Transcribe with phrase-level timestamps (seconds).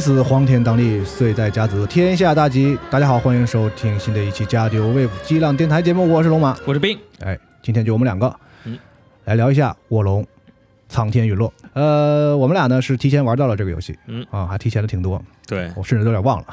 [0.00, 2.78] 苍天已死，黄天当立，岁在甲子，天下大吉。
[2.90, 6.56] 大家好，欢迎收听新的一期《加丢 Wave 激浪电台》节目，我是龙马。
[6.64, 8.78] 我是冰，哎，今天就我们两个，嗯，
[9.26, 10.26] 来聊一下《卧龙
[10.88, 11.50] 苍天陨落》。
[11.74, 16.46] 呃，我们俩呢是提前玩到了这个游戏，嗯啊，还提前了挺多，对，我甚至都有点忘了。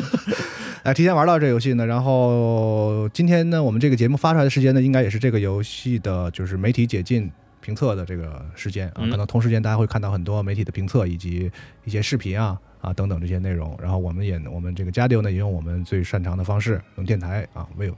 [0.84, 7.30] 哎，提前玩到这个游戏呢，然后今天呢，我们这个节目发出来的时间呢，应该也是这个游戏的，就是媒体解禁
[7.62, 11.50] 评测的这个时间啊，嗯可能同时间大家会看到很多媒体的评测以及
[11.84, 13.78] 一些视频啊啊等等这些内容。
[13.80, 17.88] 然后我们也我们这个加丢呢，也用我们最擅长的方式，用电台啊 a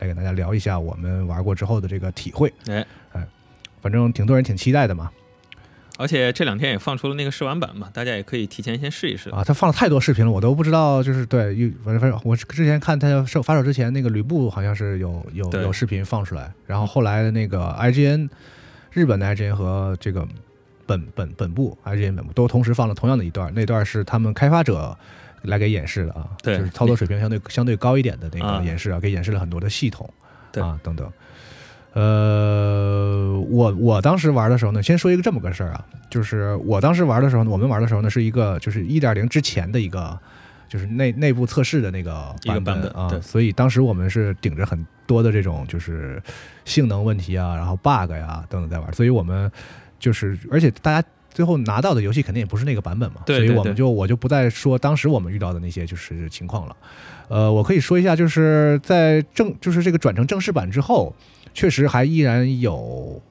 [0.00, 2.52] 来给大家聊一下我们玩过之后的这个体会。
[2.66, 3.26] 哎哎，
[3.80, 5.10] 反正挺多人挺期待的嘛
[5.98, 9.30] 而且这两天也放出了那个试玩版嘛，大家也可以提前先试一试。
[9.30, 18.28] 啊，他放了太多视频了，我都不知道，就是对，有反正反正我之前看他售发售之前那个吕布好像是有有有视频放出来，然后后来的那个 IGN
[18.96, 20.26] 日本的 IGN 和这个
[20.86, 24.96] 本本本部 IGN 本部都同时放了同样的一段，那段是他们开发者
[25.42, 30.08] 来给演示的啊，对就是操作水平相对相对高一点的那啊个演示啊，给演示了很多的系统
[30.50, 31.12] 对啊等等。
[31.92, 40.18] 呃，我我当时玩的时候呢，先说一个这么个事儿啊，就是我当时玩的时候呢，我们玩的时候呢，是一个就是一点零之前的一个，
[40.76, 46.22] 就是内内部测试的那个版本啊所以当时我们是顶着很多的这种就是
[46.64, 49.50] 性能问题啊，然后 bug 呀、等等在玩，所以我们
[49.98, 51.08] 就是而且大家。
[51.36, 56.74] 最后拿到的游戏肯定也不是那个版本嘛，对对对所以我们就我就不再说当时我们遇到的那些就是情况了。
[57.28, 61.14] 呃，我可以说一下，就是在正就是这个转成正式版之后，
[61.52, 62.74] 确实还依然有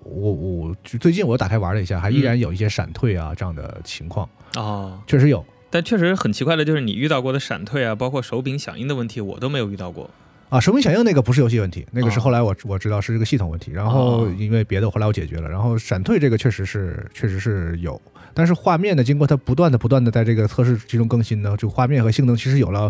[0.04, 5.44] 我我最近我打开玩了一下，还依然有一些闪退啊、这样的情况，啊，确实有。
[5.76, 10.10] 但确实很奇怪的就是你遇到过的闪退啊，包括手柄响应的问题，我都没有遇到过。
[10.48, 18.02] 啊，手柄响应那个不是游戏问题，那个是哦后来我我知道是这个系统问题，然后哦因为别的后来我解决了，然后闪退这个确实是确实是有，
[18.34, 22.90] 但是画面呢，经过它不断的不断的在这个测试之中更新呢，就画面和性能其实有了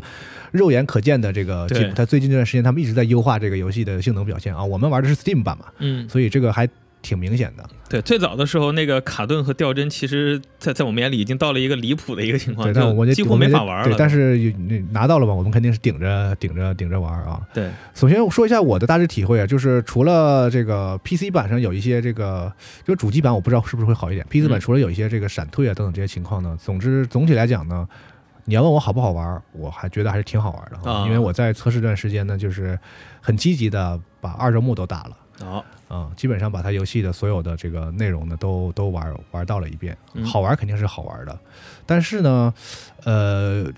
[0.52, 1.96] 肉眼可见的这个进步。
[1.96, 6.70] 它最近这段时间他们一直在优化这个游戏的性能表现啊，我们玩的是 Steam 版嘛，嗯，所以这个还
[7.06, 7.64] 挺明显的。
[7.88, 13.86] 对，最早的时候那个卡顿和掉帧，其实在在我们眼里已经到了一个离谱的一个情况，对，但我就几乎没法玩了。
[13.86, 14.36] 对，但是
[14.90, 17.40] 拿到了吧，我们肯定是顶着顶着顶着玩啊。
[17.54, 22.52] 对，首先说一下我的大致体会啊，就是除了这个 PC 版上有一些这个，
[22.84, 27.88] 就主机版我不知道是不是会好一点，PC 版嗯除了有一些这个闪退啊等等这些情况呢，总之总体来讲呢，
[28.46, 32.78] 你要问我好不好玩，我还觉得还是挺好玩的，啊因为我在测试这段时间呢，就是
[33.22, 35.64] 很积极的把二周目都打了。
[35.96, 39.98] 好，啊、基本上把它游戏的所有的这个内容呢，都都玩玩到了一遍。
[40.14, 41.40] 嗯好玩肯定是好玩的，
[41.86, 42.54] 但是呢，
[43.04, 43.72] 呃，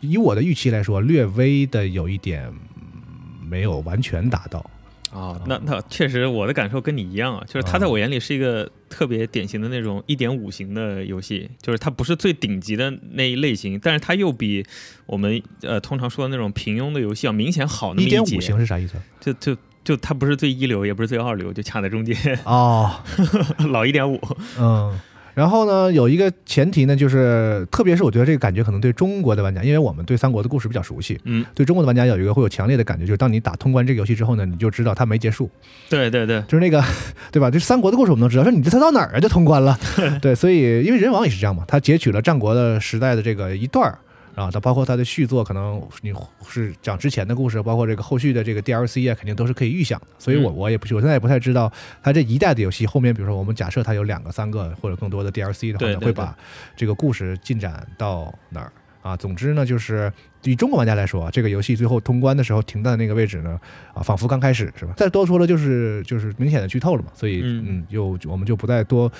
[0.00, 4.64] 以我的预期来说，略微的有一点嗯没有完全达到。
[5.12, 14.64] 哦，那那确实我的感受跟你一样啊，就是它在我眼里是一个特别典型的那种一点五型的游戏，就是它不是最顶级的那一类型，但是它又比
[15.04, 18.94] 我们呃通常说的那种平庸的游戏要明显好那么一点五型是啥意思？
[19.20, 22.90] 就就就它不是最一流，也不是最二流，就卡在中间，哦，
[23.70, 24.20] 老一点五。
[24.58, 24.98] 嗯。
[25.34, 35.48] 然后呢，有一个前提呢，就是特别是我觉得这个感觉可能对中国的玩家，因为我们对三国的故事比较熟悉，嗯，对中国的玩家有一个会有强烈的感觉，就是当你打通关这个游戏之后呢，你就知道它没结束。
[35.88, 36.84] 对对对，就是那个，
[37.32, 37.50] 对吧？
[37.50, 39.78] 就是三国的故事我们都知道，说你这才到哪儿啊就通关了，
[40.20, 43.98] 对，所以因为人王也是这样嘛，他截取了战国的时代的这个一段儿
[44.34, 46.12] 啊，它包括它的续作，可能你
[46.46, 50.06] 是讲之前的故事，包括这个后续的这个 DLC 啊，肯定都是可以预想的。
[50.18, 51.70] 所以我嗯我也不，我现在也不太知道
[52.02, 56.36] 它这一代的游戏后面，比如说我们假设它有两个、三个或者更多的 DLC 的话会把
[56.74, 59.16] 这个故事进展到哪儿啊？
[59.16, 63.60] 总之呢，就是对于中国玩家来说啊，这个游戏最后通关的时候停在那个位置呢，
[63.92, 64.94] 啊，仿佛刚开始是吧？
[64.96, 69.12] 再多说了就是就是明显的剧透了嘛，所以嗯嗯，就我们就不再多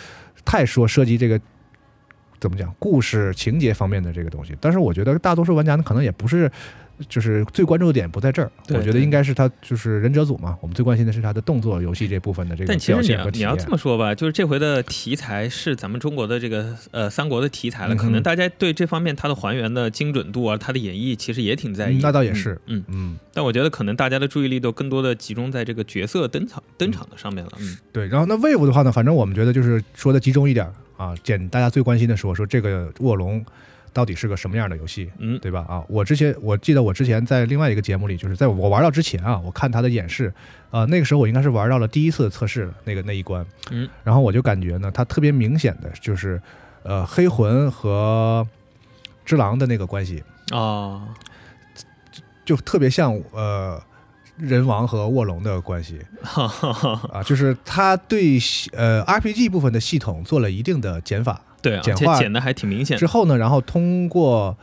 [0.45, 1.39] 太说涉及这个
[2.43, 4.55] 怎么讲故事情节方面的这个东西。
[4.61, 6.51] 但是我觉得大多数玩家呢，可能也不是。
[7.09, 13.69] 就是最关注的点不在这儿，我觉得应该是他就是忍者组嘛，我们最关心的是他的动作游戏这部分的这个但其实你要你要这。
[13.69, 21.97] 么说吧，就是这回的题材是咱们中国的这个呃三国的题材了，可能大家对这方面它的还原的精准度啊，它的演绎其实也挺在意。
[21.97, 27.53] 嗯那倒也是嗯，嗯，嗯，但我觉得可能大家的注意力都更多的集中在这个角色登场登场的上面了。
[27.59, 30.73] 嗯，对，然后那 Wave 的话呢，反正我们觉得就是说的集中一点儿
[31.03, 33.45] 啊，简大家最关心的是我说这个卧龙
[33.93, 35.67] 到底是个什么样的游戏，嗯对吧？
[35.69, 40.33] 啊，我之前我记得我之前在另外一个节目里，就是在我玩到之前啊，我看他的演示，
[40.71, 46.41] 啊，那个时候我应该是玩到了第一次测试的那个那一关，嗯，然后我就感觉呢，它特别明显的就是，
[46.85, 48.47] 呃，黑魂和
[49.25, 50.23] 只狼的那个关系，
[50.53, 51.03] 哦，
[52.45, 53.83] 就特别像呃
[54.43, 56.01] 人王和卧龙的关系
[57.13, 58.39] 啊，就是他对
[58.73, 63.07] 呃 RPG 部分的系统做了一定的减法对，啊简化且剪的还挺明显之。
[63.07, 64.57] 后呢，然后通过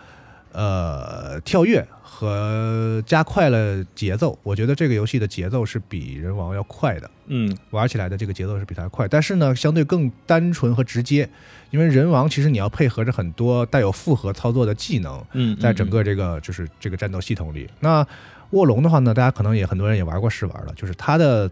[0.52, 7.10] 呃跳跃和加快了节奏，我觉得这个游戏的节奏是比人王要快的。
[7.28, 11.30] 嗯，玩起来的这个节奏是比它快，但是呢，相对更单纯和直接，
[11.70, 17.70] 因为人王其实你要配合着很多带有复合操作的技能，嗯，在整个这个就是这个战斗系统里。
[17.80, 18.06] 那
[18.52, 21.50] 卧龙的话呢，大家可能也很多人也玩过试玩了，就是它的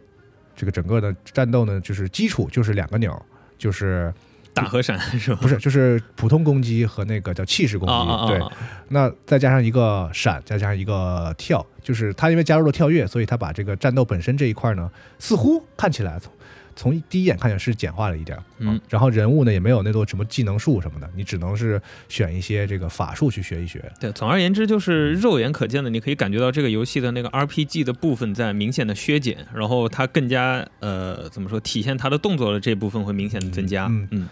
[0.56, 3.20] 这个整个的战斗呢，就是基础就是两个钮，
[3.58, 4.14] 就是
[4.54, 5.40] 大和闪 是吧？
[5.42, 8.28] 不是就是普通攻击和那个叫气势攻击！
[8.28, 8.52] 对，啊
[8.90, 16.34] 那再加上一个闪，再加上一个跳，就是他因为加入了跳跃，所以他把这个战斗本身这一块呢，似乎看起来从
[16.76, 23.82] 从第一眼看起来是简化了一点儿，嗯啊然后人物呢也没有那多什么技能术什么的，你只能是选一些这个法术去学一学。
[24.02, 33.86] 对，总而言之，就是肉眼可见的，你可以感觉到这个游戏的那个 RPG 的部分在明显的削减，然后它更加呃怎么说，体现它的动作的这部分会明显的增加。
[33.86, 34.30] 嗯嗯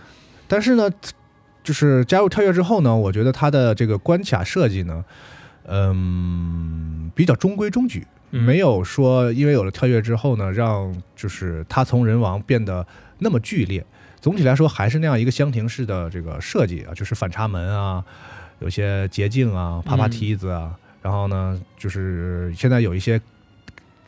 [0.48, 0.90] 但是呢，
[1.64, 5.04] 就是加入跳跃之后呢，我觉得它的这个关卡设计呢，
[5.68, 12.86] 嗯，比较中规中矩，嗯没有说因为有了跳跃之后呢，让就是他从人王变得
[13.20, 13.86] 那么剧烈。
[14.22, 18.04] 总体来说，还是那样一个箱庭式的这个设计啊，就是反差门啊，
[18.60, 23.22] 有些捷径啊，爬爬嗯梯子啊，然后呢，就是现在有一些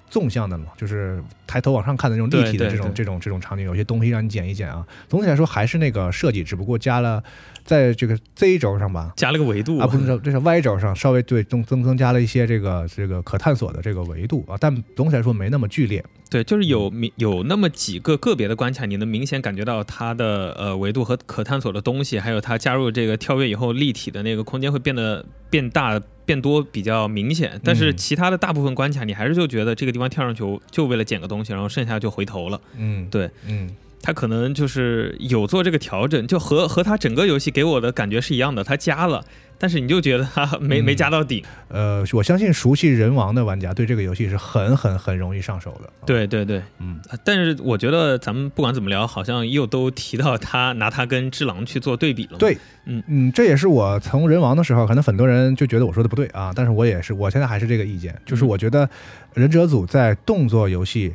[0.10, 4.84] 纵向的嘛，就是抬头往上看的那种立体的这种这种这种场景，有些东西让你捡一捡啊。
[5.08, 7.24] 总体来说还是那个设计，只不过加了
[7.68, 16.04] 在这个 Z 轴上吧，加了个维度啊，不是这这是 Y 轴上稍微对增增增加了一些这个这个可探索的这个维度啊，但总体来说没那么剧烈。
[16.30, 27.60] 对，就是有明有那么几个个别的关卡，你能明显感觉到它的呃维度和可探索的东西，还有它加入这个跳跃以后立体的那个空间会变得变大变多，比较明显。
[27.64, 32.60] 但是嗯其他的大部分关卡，你还是就觉得这个地方跳上去就为了捡个东西，然后剩下就回头了。
[32.78, 33.70] 嗯，对，嗯
[34.08, 39.22] 它可能就是有做这个调整，就和和它整个游戏给我的感觉是一样的，它加了，
[39.58, 41.44] 但是你就觉得它没嗯没加到底。
[41.68, 52.38] 呃，我相信熟悉人王的玩家对这个游戏是很很很容易上手的。，对对对，嗯但是我觉得咱们不管怎么聊，好像又都提到他拿他跟只狼去做对比了。
[52.38, 58.90] 对，嗯嗯，这也是我从人王的时候，可能很多人就觉得我说的不对啊，但是我也是，我现在还是这个意见，就是嗯我觉得
[59.34, 61.14] 忍者组在动作游戏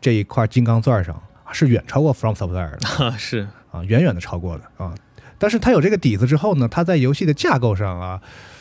[0.00, 1.22] 这一块金刚钻上
[1.52, 2.78] 是远超过 From Software 的。
[3.04, 4.94] 啊是，啊，远远的超过的啊。
[5.38, 8.20] 但是他有这个底子之后呢，他在游戏的架构上啊，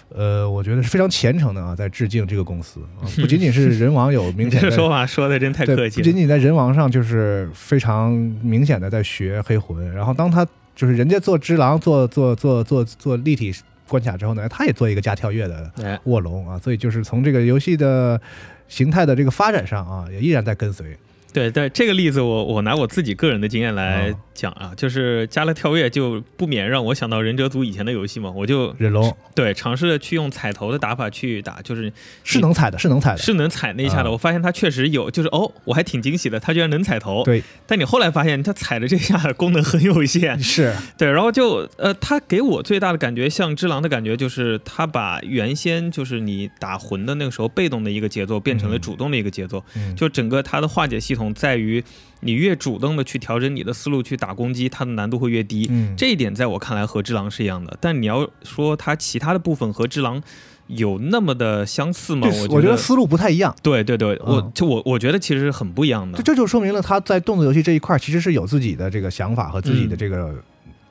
[0.10, 3.10] 呃，我觉得是非常虔诚的啊，在致敬这个公司啊。
[3.18, 5.96] 不仅仅是人王有明显的 这说法说的真太，客气了。
[5.96, 8.12] 不仅仅在人王上就是非常
[8.44, 10.46] 明显的在学黑魂，然后当他
[10.76, 13.52] 就是人家做只狼做做做做做立体
[13.88, 18.22] 关卡之后呢，他也做一个加跳跃的哎，卧龙啊，所以就是从这个游戏的
[18.68, 20.96] 形态的这个发展上啊，也依然在跟随。
[21.34, 31.92] 对对，这个例子我我拿我自己个人的经验来哦讲啊，就是加了跳跃，就不免让我想到忍者组以前的游戏嘛，我就忍龙对尝试着去用踩头的打法去打，就是
[32.24, 34.10] 是能踩的，是能踩的，是能踩那一下的。
[34.10, 37.24] 啊我发现他确实有，就是哦，我还挺惊喜的，他居然能踩头。
[37.24, 51.84] 对，但你后来发现他踩的这下功能很有限， 是对，然后就呃，他给我最大的感觉像只狼的感觉，就是他把原先就是你打魂的那个时候被动的一个节奏变成了嗯主动的一个节奏，嗯就整个它的化解系统在于
[52.22, 55.68] 你越主动的去调整你的思路去打攻击，它的难度会越低。
[55.70, 60.22] 嗯这一点在我看来和只狼是一样的，但你要说它其他的部分和只狼
[60.68, 62.28] 有那么的相似吗？
[62.28, 63.54] 我觉我觉得思路不太一样。
[63.62, 66.34] 对对对，我嗯就我我觉得其实是很不一样的这。
[66.36, 70.36] 就说明了他在动作游戏这一块其实是有自己的这个想法和自己的嗯这个。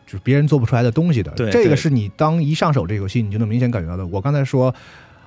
[0.06, 4.06] 就是别人做不出来的东西的，对对这个是你当一上手这个游戏，你就能明显感觉到的。
[4.06, 4.72] 我刚才说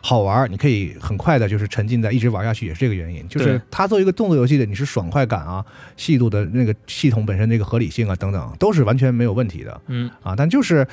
[0.02, 3.28] 好玩，你可以很快的，就是沉浸在一直玩下去，也是这个原因。
[3.28, 5.66] 就是对它作为一个动作游戏的，你是爽快感啊、
[5.98, 9.82] 细度的那个系统本身这个合理性啊等等，都是完全没有问题的。
[9.88, 10.88] 嗯啊，但就是，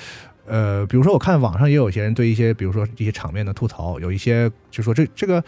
[0.46, 5.42] 呃，比如说我看网上也有些人对一些，比如说一些场面的吐槽，有一些就说这这个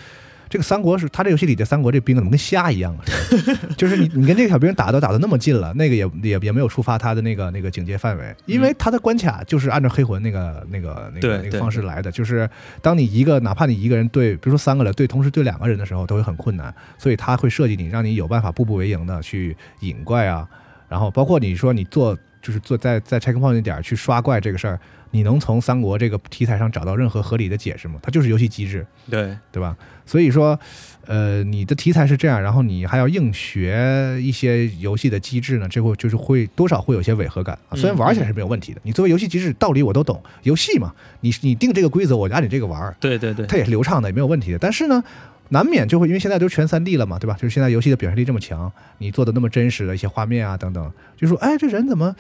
[0.49, 3.05] 这个三国是他这游戏里的三国这兵怎么跟虾一样啊？
[3.77, 12.49] 就是你你跟这个小兵打都打的那么近了，那个也也也没有触发他的那个那个警戒范围，因为他的关卡就是按照黑魂那个那个那个那个方式来的，就是
[12.81, 20.49] 当你一个哪怕你一个人对，比如说三个人对同时对两个人的时候都会很困难，所以他会设计你，让你有办法步步为营的去引怪啊，
[20.89, 27.99] 然后包括你说你做就是做在在 checkpoint 那点儿去刷怪这个事儿，你能从三国这个题材上找到任何合理的解释吗？
[28.03, 29.77] 它就是游戏机制，对，对吧？
[30.05, 30.59] 所以说，
[31.07, 37.77] 呃，你的题材是这样，然后你还要硬学一些游戏的机制呢，这会就是会多少会有些违和感啊。
[37.77, 44.59] 虽然玩起来是没有问题的，你作为游戏机制道理我都懂，游戏嘛，你你定这个规则，我就按你这个玩儿，对对对，它也是流畅的，也没有问题的。
[44.59, 45.05] 但是呢，
[45.51, 47.35] 难免就会因为现在都全三 D 了嘛，对吧？
[47.35, 52.15] 就是现在游戏的表现力这么强，你做的那么真实的一些画面啊等等，就说哎，这人怎么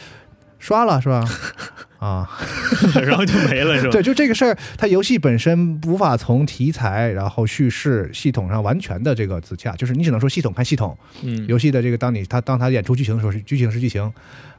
[0.59, 1.25] 刷了是吧？
[1.99, 2.29] 啊，
[3.03, 3.91] 然后就没了是吧？
[3.91, 14.13] 对，就这个事儿，它游戏本身无法从题材、然后叙事系统上完全的这个自洽，就是你只能说系统看系统，嗯，游戏的这个当你它当它演出剧情的时候是剧情是剧情。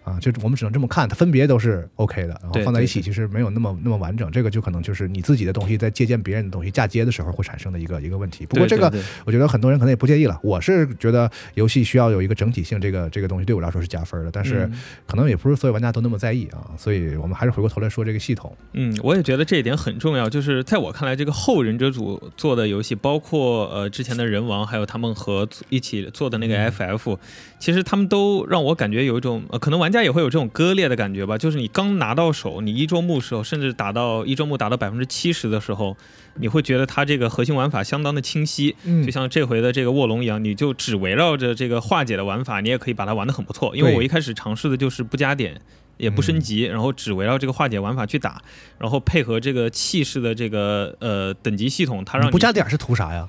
[0.10, 4.30] 啊，就我们只能这么看，它分别都是 OK 的，然后放在一起其实没有那么那么完整。
[4.32, 8.46] 这个就可能就是你自己的东西在借鉴别人的东西嫁接的时候会产生的一个一个问题。
[8.46, 8.92] 不过这个
[9.26, 10.40] 我觉得很多人可能也不介意了。
[10.42, 16.72] 我是觉得游戏需要有一个整体性，这个这个东西对我来说是加分的，但是嗯可能也不是所有玩家都那么在意啊。
[16.78, 18.56] 所以我们还是回过头来说这个系统。
[18.74, 20.30] 嗯，我也觉得这一点很重要。
[20.30, 27.18] 就是在我看来，这个后忍者组做的游戏，包括呃之前的人王，还有他们和一起做的那个嗯 FF，、
[27.60, 31.38] 其实他们都让我感觉有一种，呃，可能玩家也会有这种割裂的感觉吧。
[31.38, 35.96] 就是你刚拿到手，你一周目时候，甚至打到一周目达到百分之七十的时候，
[36.36, 38.76] 你会觉得它这个核心玩法相当的清晰。
[38.84, 43.76] 嗯就像这回的这个卧龙一样，你就只围绕着这个化解的玩法，你也可以把它玩得很不错。
[43.76, 45.60] 因为我一开始尝试的就是不加点，
[45.98, 48.42] 也不升级，然后只围绕这个化解玩法去打，
[48.78, 53.28] 然后配合这个气势的这个呃等级系统，它让你不加点是图啥呀？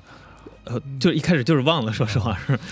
[0.65, 2.59] 呃，就一开始就是忘了，说实话是。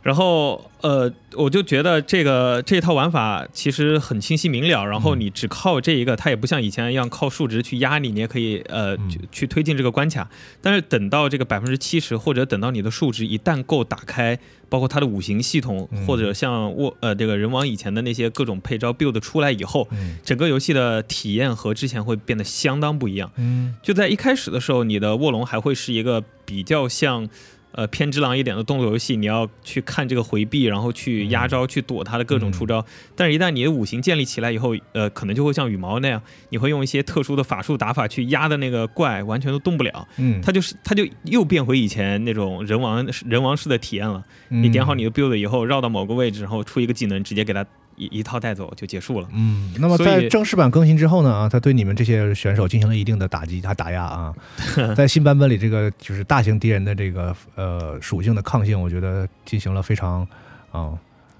[0.00, 10.30] 然后呃，我就觉得这个这套玩法其实很清晰明了，然后你只靠这一个，它也不像以前一样靠数值去压你，你也可以呃嗯去去推进这个关卡。
[10.62, 23.30] 但是等到这个百分之七十，或者等到你的数值一旦够打开，包括它的五行系统，嗯或者像沃呃这个人王以前的那些各种配招 build 出来以后，嗯整个游戏的体验和之前会变得相当不一样。
[23.36, 27.28] 嗯就在一开始的时候，你的卧龙还会是一个比较像。
[27.72, 32.84] 呃，偏只狼一点的动作游戏，你要去看这个回避，然后去压招、去躲它的各种出招。
[33.14, 40.08] 但是，一旦你的五行建立起来以后，呃，可能就会像羽毛那样，你会用一些特殊的法术打法去压的那个怪，完全都动不了。
[40.16, 44.24] 嗯，它就是，它就又变回以前那种人王人王式的体验了。
[44.48, 47.64] 你点好你的 build 以后，绕到某个位置，然后出一个技能，直接给它
[47.98, 49.28] 一一套带走就结束了。
[49.32, 54.34] 嗯，那么在正式版更新之后呢，啊，他对你们这些选手进行了一定的打击，他打压啊。
[54.96, 60.26] 在新版本里，这个就是大型敌人的这个呃属性的抗性，我觉得进行了非常
[60.70, 60.92] 啊、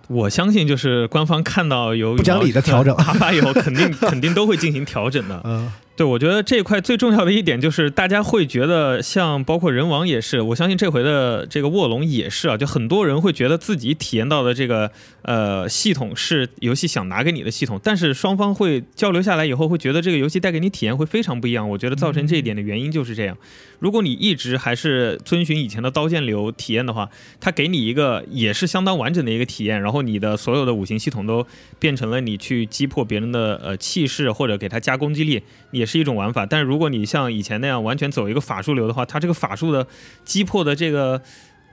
[0.09, 5.41] 我相信，就是官方看到有不讲理的调整打 发以后，肯定肯定都会进行调整的。
[5.45, 21.69] 呃对，我觉得这一块最重要的一点就是，大家会觉得，像包括人王也是，我相信这回的这个卧龙也是啊，就很多人会觉得自己体验到的这个呃系统是游戏想拿给你的系统，但是双方会交流下来以后，会觉得这个游戏带给你体验会非常不一样。
[21.69, 23.37] 我觉得造成这一点的原因就是这样。
[23.81, 31.45] 如果你一直还是遵循以前的刀剑流体验的话，它给你一个也是相当完整的一个体验，然后你的所有的五行系统都
[31.81, 36.47] 变成了你去击破别人的呃气势或者给它加攻击力，也是一种玩法。
[36.47, 39.85] 但是如果你像以前那样完全走一个法术流的话，它这个法术的
[40.25, 41.21] 击破的这个。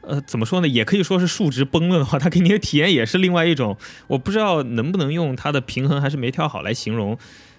[0.07, 0.67] 呃，怎么说呢？
[0.67, 3.75] 也可以说是数值崩了的话，它给你的体验也是另外一种。
[4.05, 7.17] 我不知道能不能用它的平衡还是没调好来形容，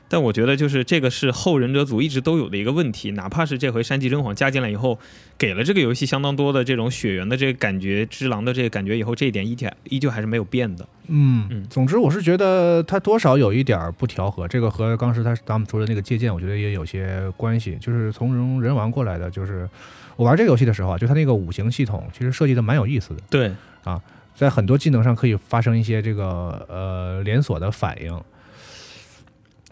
[0.08, 4.98] 但我觉得就是这个是后忍者组一直都有的一个问题，哪怕是这回山崎真晃加进来以后，
[5.36, 10.88] 给了这个游戏相当多的这种血缘的这个感觉，之狼的这个感觉以后，这一点依旧依旧还是没有变的。
[11.08, 17.76] 嗯嗯总之我是觉得它多少有一点儿不调和，这个和当时他咱们说的那个借鉴，我觉得也有些关系。
[17.80, 19.68] 就是从人王过来的，就是
[20.14, 23.20] 我玩这个游戏的时候啊，就它那个五行系统其实设计的蛮有意思的。
[23.28, 24.00] 对啊，
[24.36, 28.20] 在很多技能上可以发生一些这个呃连锁的反应。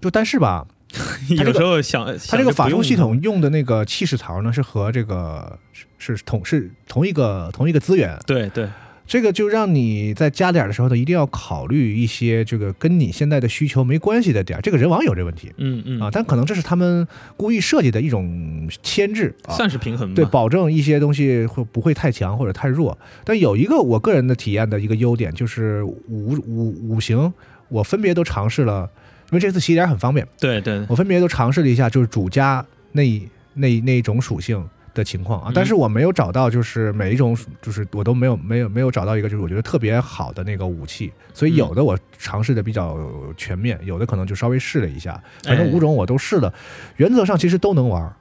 [0.04, 0.66] 就但是吧，
[1.26, 5.58] 这个有时候想它这个法术系，统用的那个气势槽呢，是和这个
[5.98, 8.68] 是是同是同一个同一个资源，对对，
[9.06, 14.60] 这个就让你在加点的时候呢，一定要考虑一些这个跟你现在的需求没关系的点。
[14.62, 17.08] 这个人网有这问题嗯嗯啊，但可能这是他们
[17.38, 19.54] 故意设计的一种牵制啊。
[19.54, 20.14] 算是平衡吧。
[20.14, 22.98] 对，保证一些东西会不会太强或者太弱。
[23.24, 27.32] 但有一个我个人的体验的一个优点，就是五五五行，
[27.70, 28.90] 我分别都尝试了，
[29.30, 30.84] 因为这次洗点很方便，对对。
[30.88, 33.22] 我分别都尝试了一下，就是主加那
[33.54, 34.64] 那那种属性
[34.94, 42.96] 的情况啊嗯，但是我没有找到，就是每一种就是我都没有没有没有找到一个就是我觉得特别好的那个武器，所以有的我尝试的比较
[43.36, 46.52] 全面，有的可能就稍微试了一下，反正哎五种我都试了，
[46.96, 48.14] 原则上其实都能玩。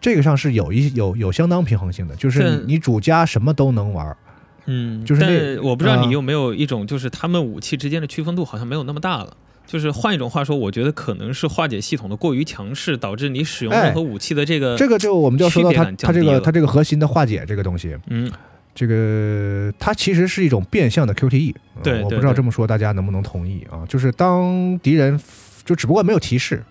[0.00, 4.16] 这个上是有一有有相当平衡性的，就是你你主加什么都能玩，
[4.66, 6.04] 嗯，就是那但我不知道啊。
[6.04, 9.36] 你有没有一种，就是他们武器之间的区分度好像没有那么大了。
[9.72, 18.30] 就是换一种话说，我觉得可能是化解系统的过于强势，导致你使用哎任何武器的这个这个就我们就要说到它它这个它这个核心的化解这个东西，嗯
[18.74, 23.80] 这个它其实是一种变相的 QTE，对我不知道这么说大家能不能同意啊？
[23.88, 25.18] 就是当敌人
[25.64, 26.62] 就只不过没有提示，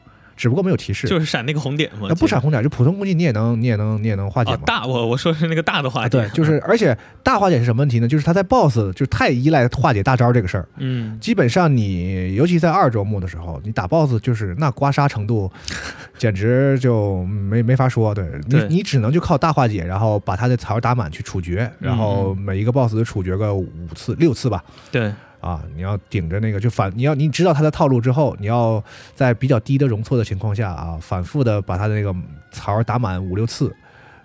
[0.41, 1.07] 只不过没有提示。
[1.07, 4.57] 就是闪那个红点嘛那，不闪红点，就普通攻击你也能你也能你也能化解嘛。
[4.57, 8.07] 啊大我我说是那个大的化啊，解，对，就是而且大化解是什么问题呢？
[8.07, 10.67] 就是他在 BOSS 就太依赖化解大招这个事儿。
[10.77, 15.51] 嗯基本上你，尤其在二周目的时候，你打 BOSS 就是那刮痧程度，
[16.17, 18.15] 简直就没没法说。
[18.15, 24.63] 对你对，你只能就靠大化解，然后把他的槽打满去处决，然后每一个 BOSS 就处决个五次六次吧。
[24.91, 28.81] 对啊，你要顶着那个就反，你要你知道他的套路之后，你要
[29.13, 32.15] 在比较低的容错的情况下啊，反复的把他的那个
[32.51, 33.75] 槽打满五六次。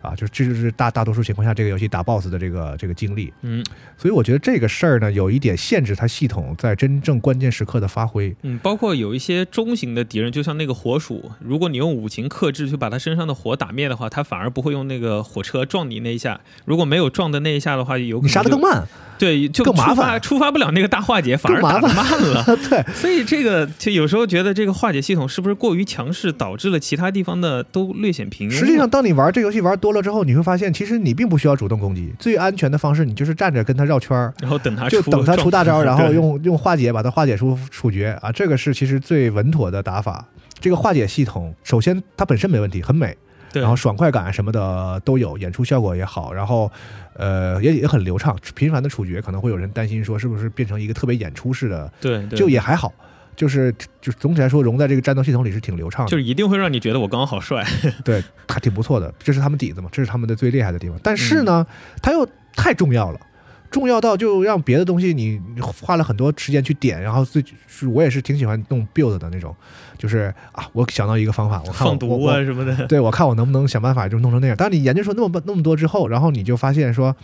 [0.02, 3.64] 啊，就这就是大大多数情况下这个游戏打 BOSS 的这个这个经历，嗯
[3.96, 8.32] 所以我觉得这个事儿呢，有一点限制它系统在真正关键时刻的发挥。
[8.42, 16.40] 嗯，包括有一些中型的敌人，就像那个火鼠，如果你用五行克制去把它身上的火打灭的话，它反而不会用那个火车撞你那一下。
[16.66, 18.86] 如果没有撞的那一下的话，有可能你杀的更慢，
[19.18, 20.20] 对，就更麻烦。
[20.20, 22.44] 触发不了那个大化解，反而麻打得慢了。
[22.68, 28.52] 对，所以这个就有时候觉得这个化解系统是不是过于强势，导致了其他地方的都略显平庸？
[28.52, 38.16] 实际上，当你玩这游戏玩多了之后，你会发现，其实你并不需要主动攻击，最安全的方式，你就是站着跟他绕圈儿，然后等他出就等他出大招，然后用用化解把它化解出处决。
[38.20, 40.24] 啊，这个是其实最稳妥的打法。
[40.58, 43.14] 这个化解系统，首先它本身没问题，很美，
[43.52, 46.70] 然后爽快感什么的都有，演出效果也好，然后
[47.18, 48.36] 呃也也很流畅。
[48.54, 52.92] 频繁的处决可能会有人担心说是不是变成一个特别演出式的，对对，就也还好，
[53.34, 56.16] 就是就是总体来说融在这个战斗系统里是挺流畅的就。
[56.16, 57.64] 是一定会让你觉得我刚刚好帅。
[58.04, 60.98] 对，还挺不错的，这是他们底子嘛，这是他们的最厉害的地方。
[61.02, 61.66] 但是呢，
[62.02, 63.20] 他又太重要了，
[63.70, 69.54] 重要到就让别的东西你你花了很多时间去点，然后最是我也是挺喜欢弄 build 的那种，
[69.98, 74.56] 就是啊，我想到一个方法，我看我放毒啊什么的，对我看我能不能想办法就弄成那样。
[74.58, 77.14] 但你研究出那么那么多之后，然后你就发现说，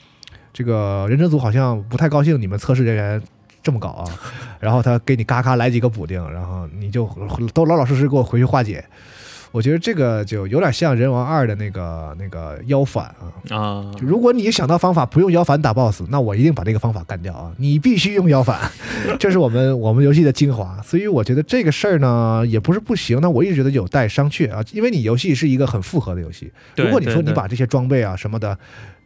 [0.52, 3.22] 这个忍者组好像不太高兴你们测试人员。
[3.64, 4.04] 这么搞啊，
[4.58, 7.08] 然后他给你嘎嘎来几个补丁，然后你就
[7.54, 8.84] 都老老实实给我回去化解，
[9.52, 13.30] 我觉得这个就有点像《人王二》的那个那个妖反啊。
[13.50, 17.52] 啊，如果你想到方法不用妖反打 BOSS，那我一定把这个方法干掉啊！
[17.58, 18.58] 你必须用妖反，
[19.20, 20.80] 这是我们我们游戏的精华。
[20.82, 26.50] 所以我觉得这个事儿呢也不是不行，那我一直觉得有待商榷啊，因为你游戏是一个很复合的游戏。
[26.76, 28.58] 如果你说你把这些装备啊什么的，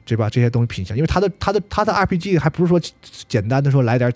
[0.04, 0.30] 对吧？
[0.30, 2.80] 这些东西品相，因为它的它的它的 RPG 还不是说
[3.26, 4.12] 简单的说来点，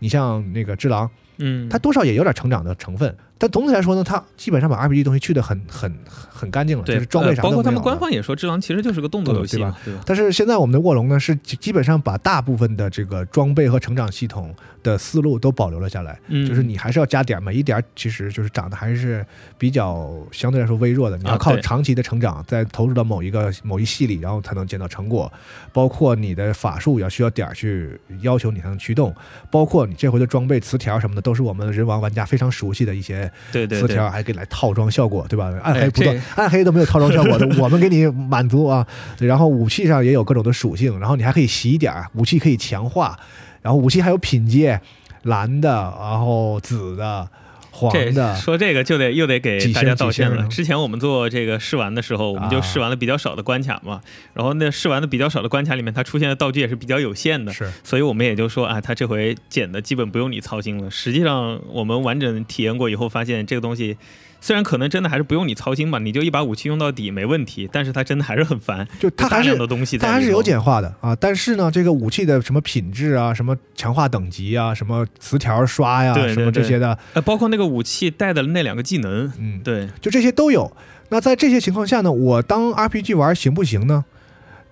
[0.00, 1.06] 你像那个《只狼》，
[1.38, 5.92] 嗯，它多少也有点成长的成分，但总体来说呢，它基本上把 RPG 东西去的很很
[6.30, 10.00] 很干净了，就是装备啥包括他们官方也说，《只狼》其实就是个动作游戏吧，对吧？
[10.06, 19.26] 但是现在我们的卧龙呢，是基基本上把大部分的这个装备和成长系统的思路都保留了下来，嗯，就是你还是要加点儿，每一点儿其实就是长得还是
[19.58, 25.32] 比较相对来说微弱的，你要靠长期的成长，再投入到某一个某一系里，然后才能见到成果。
[25.72, 29.14] 包括你的法术要需要点儿去要求你才能驱动，
[29.50, 35.52] 包括你这回的装备词条什么的，都是我们人王玩家非常熟悉的一些对对对词条，还给来套装效果，对吧？
[35.62, 38.86] 暗黑哎不断暗黑都没有套装效果的， 我们给你满足啊。
[39.18, 43.18] 然后武器上也有各种的属性，然后你还可以洗点儿，武器可以强化，
[43.60, 44.80] 然后武器还有品阶，
[45.22, 47.28] 蓝的，然后紫的、
[47.72, 50.30] 黄这的，说这个就得又得给大家道歉。
[50.30, 54.00] 了之前我们做这个试玩的时候，我们就啊试玩了比较少的关卡嘛，
[54.34, 60.90] 然后那试玩的比较少的关卡里面，它出现的道具也是比较有限的，是所以我们也就说啊，它这回剪的基本不用你操心了。
[60.90, 63.96] 实际上我们完整体验过以后，发现这个东西。
[64.42, 80.76] 虽然可能真的还是不用你操心吧，你就一把武器用到底没问题，但是它真的还是很烦，就它还是量的东西它还是有简化的啊，但是呢，这个武器的什么品质啊，什么强化等级啊，什么词条刷呀，什么这些的，呃，包括那个武器带的那两个技能，嗯，对，就这些都有。
[81.10, 84.04] 那在这些情况下呢，我当 RPG 玩行不行呢？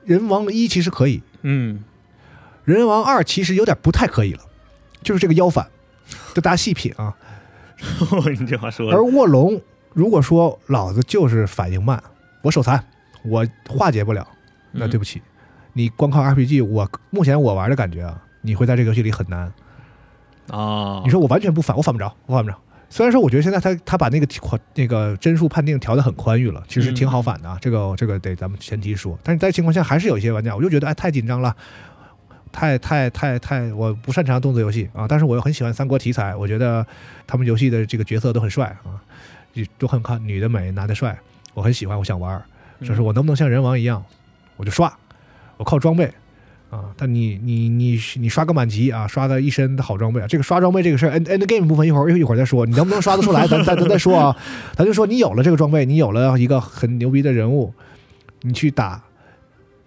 [0.05, 1.85] 人王一其实可以，嗯，
[2.65, 4.41] 人王二其实有点不太可以了，
[5.05, 5.69] 就是这个腰反，
[6.35, 7.15] 就大家细品啊。
[8.39, 9.61] 你这话说而，卧龙，
[9.93, 12.03] 如果说老子就是反应慢，
[12.43, 12.83] 我手残，
[13.25, 14.27] 我化解不了，
[14.73, 15.21] 那对不起，
[15.73, 19.53] 你光靠 RPG，我目前我玩的感觉啊，你会在这个游戏里很难。
[20.51, 22.57] 啊，你说我完全不反，我反不着，我反不着。
[22.93, 29.17] 虽然说我觉得现在他他把那个宽那个帧数判定调得很宽裕了，其实挺好反的啊，这个这个得咱们前提说。
[29.23, 31.57] 但是在情况下，还是有一些玩家，我就觉得哎太紧张了，
[32.53, 36.87] 太太太太，我不擅长动作游戏啊，但是我又很喜欢三国题材，我觉得
[37.27, 39.01] 他们游戏的这个角色都很帅啊，
[39.55, 41.19] 也都很看女的美，男的帅，
[41.55, 42.43] 我很喜欢，我想玩。
[42.83, 44.03] 就是我能不能像人王一样，
[44.57, 44.91] 我就刷，
[45.59, 46.11] 我靠装备
[46.71, 46.85] 啊。
[46.97, 50.27] 但你你你你刷个满级啊，刷个一身的好装备啊。
[50.27, 52.65] 这个刷装备这个事儿，end end game 部分一会儿一会儿再说。
[52.65, 54.35] 你能不能刷得出来，咱咱咱再说啊。
[54.75, 57.75] 咱就说你有了这个装备，你有了一个很牛逼的人物，
[58.41, 59.03] 你去打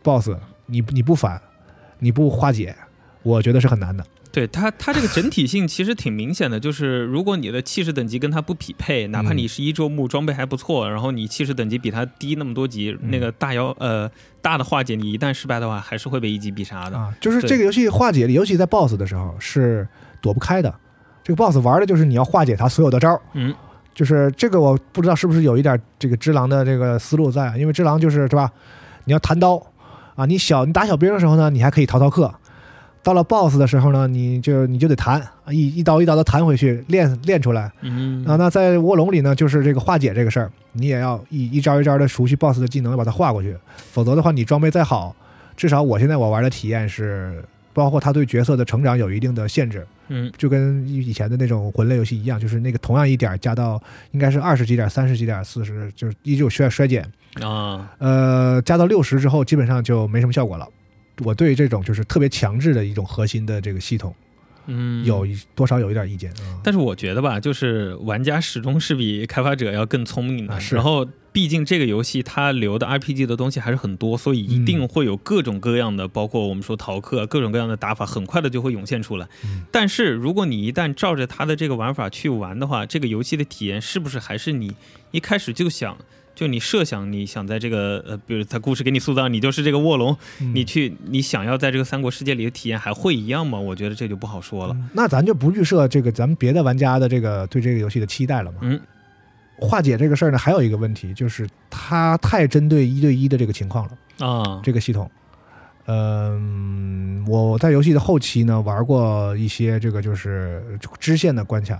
[0.03, 0.29] boss，
[0.67, 1.41] 你你不反，
[1.99, 2.75] 你不化解，
[3.21, 4.05] 我觉得是很难的。
[4.31, 14.09] 对它，它这个整体性其实挺明显的，就是如果你的气势等级跟它不匹配，哪怕你是一周目装备还不错，然后你气势等级比它低那么多级，那个大妖呃
[14.41, 16.97] 大的化解你一旦失败的话，还是会被一击必杀的。
[16.97, 19.87] 啊，就是这个游戏化解，尤其在 BOSS 的时候是
[20.19, 20.73] 躲不开的。
[21.23, 23.53] 这个 BOSS 玩的就是你要化解他所有的招儿，嗯，
[23.93, 28.51] 就是这个我不知道是不是有一点这个只狼的这个思路在，因为只狼就是是吧？
[29.05, 29.63] 你要弹刀
[30.15, 32.33] 啊，你小你打小兵的时候呢，你还可以逃逃课。
[33.01, 37.69] 到了 BOSS 的时候呢，你就你就得弹，一一刀一刀的弹回去，练练出来。
[37.81, 38.23] 嗯。
[38.25, 43.53] 啊，那在卧龙里呢，就是这个化解这个事儿，你也要一一招一招的熟悉 BOSS 的技能，把它化过去，
[43.91, 45.13] 否则的话，你装备再好，
[45.57, 50.31] 至少我现在我玩的体验是，包括他对角色的成长有一定的限制，嗯。
[50.37, 57.05] 就跟以前的那种魂类游戏一样，就是那个同样一点加到应该是二十几点、三十几点、四十，就是依旧需要衰减，
[57.41, 60.67] 啊，呃，加到六十之后，基本上就没什么效果了。
[61.23, 64.13] 我对这种就是特别强制的一种核心的这个系统，
[64.65, 66.59] 嗯，有一多少有一点意见啊。
[66.63, 70.53] 但是我觉得吧，就是玩家始终是比开发者要更聪明的。
[70.53, 79.27] 啊是然后，毕竟这个游戏它留的 RPG 的东西还是很多，所以一定会有各种各样的，包括我们说逃课，各种各样的打法，很快的就会涌现出来。
[79.43, 84.75] 嗯但是如果你一旦照着它的这个玩法去玩的话，这个游戏的体验是不是还是你
[85.11, 85.97] 一开始就想？
[86.35, 93.59] 就你设想你想在这个呃，比如他故事给你塑造，你就是这个卧龙，嗯你去你想要在这个三国世界里的体验还会一样吗？
[93.59, 94.73] 我觉得这就不好说了。
[94.73, 98.57] 嗯那咱就不预设这个咱们别的玩家的这个对这个游戏的期待了嘛。
[98.61, 98.81] 嗯，
[99.67, 105.09] 化解这个事儿呢，还有一个问题就是它太针对一对一的这个情况了，啊，这个系统。
[105.85, 110.63] 嗯，我在游戏的后期呢玩过一些这个就是
[110.97, 111.77] 支线的关卡，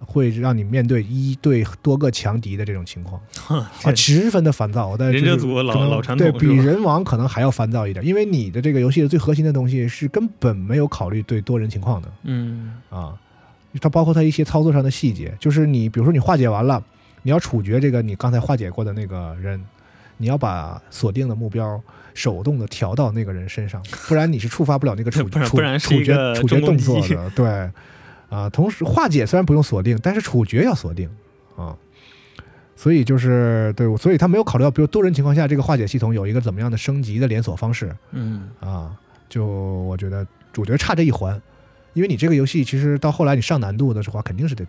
[0.00, 4.88] 会让你面对一对多个强敌的这种情况啊，十分的烦躁。
[4.88, 12.12] 我在忍者组老老传对比人王可能还要烦躁一点，因为你的这个游戏的最核心的东西是根本没有考虑对多人情况的。
[12.24, 13.14] 嗯啊，
[13.80, 16.82] 它包括它一些操作上的细节，就是你比如说你化解完了，
[17.22, 19.62] 你要处决这个你刚才化解过的那个人，
[20.16, 21.80] 你要把锁定的目标
[22.14, 27.70] 手动的调到那个人身上， 不然你是触发不了那个处处 不然不然是处决处决动作的，对
[28.28, 28.48] 啊。
[28.50, 31.08] 同时化解虽然不用锁定，但是处决要锁定
[31.56, 31.76] 啊。
[32.76, 38.96] 所以就是对，所以他没有考虑到，比如多人情况下，这个化解系统有一个怎么样的升级的连锁方式，嗯啊，
[39.28, 41.38] 就我觉得主角差这一环，
[41.92, 44.66] 因为你这个游戏其实到后来你上难度的时候，肯定是得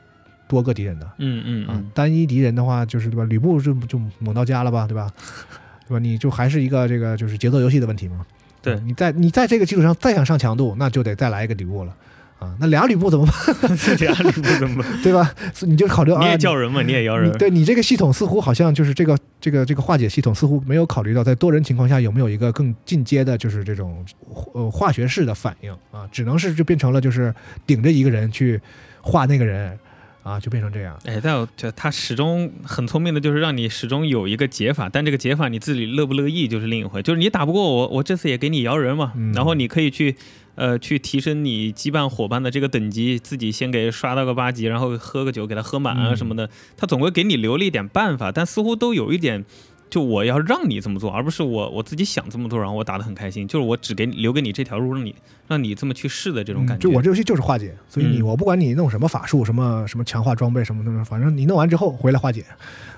[0.51, 3.23] 多个敌人的啊嗯嗯嗯，，单一敌人的话就是对吧？
[3.23, 5.09] 吕布就就猛到家了吧，对吧？
[5.87, 5.99] 对吧？
[5.99, 8.25] 你就还是一个这个就是节奏游戏的问题嘛。
[8.61, 11.95] 对啊你在你在这个基础上再想上强度，那就得再来一个吕布了
[12.37, 12.53] 啊。
[12.59, 13.75] 那俩吕布怎么办？
[13.97, 14.91] 这样吕布怎么办？
[15.01, 15.33] 对吧？
[15.61, 17.37] 你就考虑啊，你也叫人嘛，你也摇人你。
[17.37, 24.05] 对你这个系统似乎好像就是这个这个这个化解系统似乎没有考虑到在多人情况下有没有一个更进阶的，就是这种
[24.53, 27.33] 呃化学式的反应啊，只能是就变成了就是
[27.65, 28.61] 顶着一个人去
[29.01, 29.77] 化那个人
[30.23, 30.97] 啊，就变成这样。
[31.05, 37.01] 哎，但我觉得他始终很聪明的，就是让你始终有一个解法，但这个解法你自己乐不乐意就是另一回。
[37.01, 40.15] 就是你打不过我，我这次也给你摇人嘛，嗯然后你可以去，
[40.55, 46.49] 呃，去提升你羁绊伙伴的这个等级，自己先给刷到个八级，然后喝个酒给他喝满啊嗯什么的。
[46.77, 49.43] 他总会给你留了一点办法，但似乎都有一点。
[49.91, 53.45] 就我要让你这么做，而不是我我自己想这么做，然后我打得很开心。
[53.45, 55.15] 就是我只给你留给你这条路，让你
[55.49, 56.81] 让你这么去试的这种感觉。
[56.81, 62.45] 嗯就我这游戏就是化解，所以你嗯我不管你弄什么法术，什么什么强化装备什么什么，反正你弄完之后回来化解，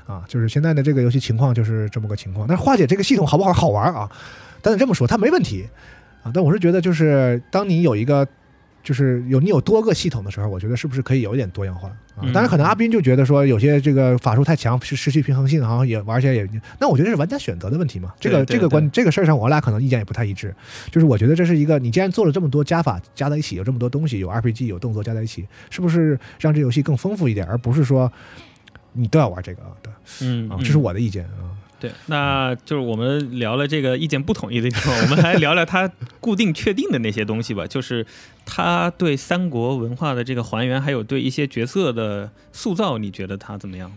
[0.06, 2.48] 啊，就是现在的这个游戏情况就是这么个情况。
[2.48, 4.08] 但是化解这个系统好不好好玩啊？
[4.62, 5.68] 但是这么说，它没问题
[6.22, 6.32] 啊。
[6.32, 8.28] 但我是觉得，就是当你有一个。
[8.84, 12.22] 就是有你有多个系统的时候，我觉得是不是可以有点多样化啊？
[12.22, 16.48] 嗯当然，可能阿斌就觉得说有些这个法术太强，是失去平衡性，好像也玩起来也……
[16.80, 18.14] 那我觉得是玩家选择的问题嘛。
[18.20, 20.54] 这个这个关这个事儿上，我俩可能意见也不太一致。
[20.92, 28.12] 就是我觉得这是一个，你既然做了这么多加法加在一起，有这么多东西，有 RPG 有动作加在一起，是不是让这游戏更丰富一点，而不是说
[28.92, 29.72] 你都要玩这个啊？
[29.82, 29.92] 对
[30.22, 31.56] 嗯，啊，嗯这是我的意见啊。
[31.80, 35.92] 对，那就是我们聊了这个意见不统一的地方，我们来聊聊它
[36.22, 37.68] 固定确定的那些东西吧。
[37.68, 38.06] 就是
[38.46, 43.92] 它对三国文化的这个还原，还有对一些角色的塑造，你觉得他怎么样？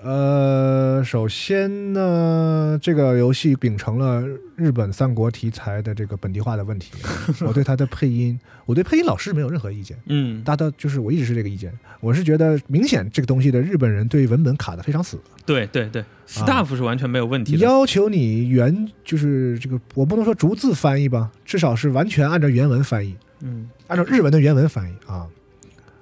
[0.00, 4.22] 呃，首先呢，这个游戏秉承了
[4.54, 6.92] 日本三国题材的这个本地化的问题，
[7.44, 9.98] 我对它的配音，我对配音老师没有任何意见。
[10.06, 17.58] 嗯大家就是我一直是这个意见，我是觉得明显这个东西的日本人对文本卡的非常死，对对对，staff 是完全没有问题的。
[17.58, 25.26] 要求你原就是这个，我不能说逐字翻译吧，至少是完全按照原文翻译，嗯，按照日文的原文翻译啊，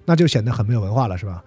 [0.05, 1.43] 那就显得很没有文化了，是吧？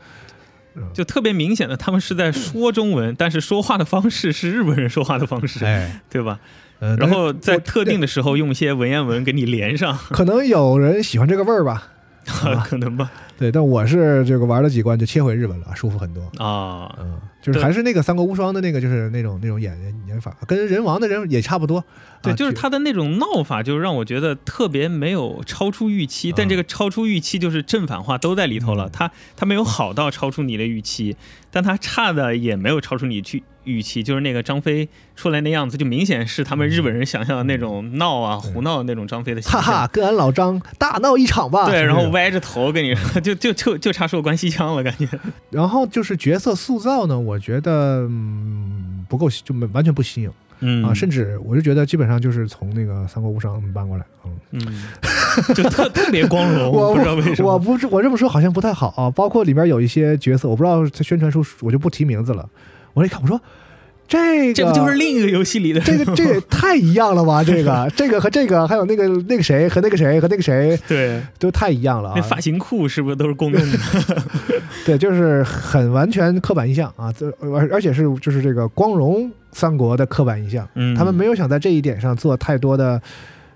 [0.94, 6.40] 就特别明显的，他们是在说中文，但是说话的方式是日本人说话的方式，哎，对吧？
[6.80, 9.98] 呃，然后在特定的时候用一些文言文给你连上。
[10.12, 11.92] 可能有人喜欢这个味儿吧，
[12.30, 16.22] 可能吧对，但我是这个玩了几关就切回日本了，舒服很多。
[16.44, 21.84] 啊，嗯，就是还是那个《三国无双》的那个，就是那种那种演演法，跟人王的人也差不多。
[22.22, 28.88] 对，啊就是他的那种闹法，就是让我觉得特别没有超出预期，但啊这个超出预期就是正反话都在里头了。
[28.88, 31.16] 嗯他他没有好到超出你的预期，
[31.50, 39.62] 但他差的也没有超出你去预期，就是那个张飞出来那样子，就明显是他们日本人想象的那种闹啊、胡闹的那种张飞的形象。
[39.62, 41.68] 哈哈，跟俺老张大闹一场吧。
[41.68, 45.08] 对，然后歪着头跟你说，就就就就差说关西腔了，感觉。
[45.52, 54.04] 然后就是角色塑造呢，我觉得嗯不够，就没完全不新颖嗯啊，甚至我就觉得基本上就是从那个《三国无双》搬过来。
[54.26, 54.92] 嗯，嗯，
[55.56, 57.54] 就特特别光荣， 我不知道为什么。
[57.54, 62.48] 我不是我这么说好像不太好啊，包括里面有一些角色，我不知道他宣传书我就不提名字了。
[62.94, 63.40] 我一看，我说
[64.08, 67.44] 这个这不就是另一个游戏里的这个这个也 太一样了吧？
[67.44, 72.14] 这个这个和这个还有那个那个谁和那个谁和那个谁对，都太一样了啊！
[72.16, 73.78] 那发型库是不是都是共用的？
[74.86, 83.00] 对，就是很完全刻板印象啊，这而而且是就是这个光荣三国的刻板印象，嗯，他们没有想在这一点上做太多的，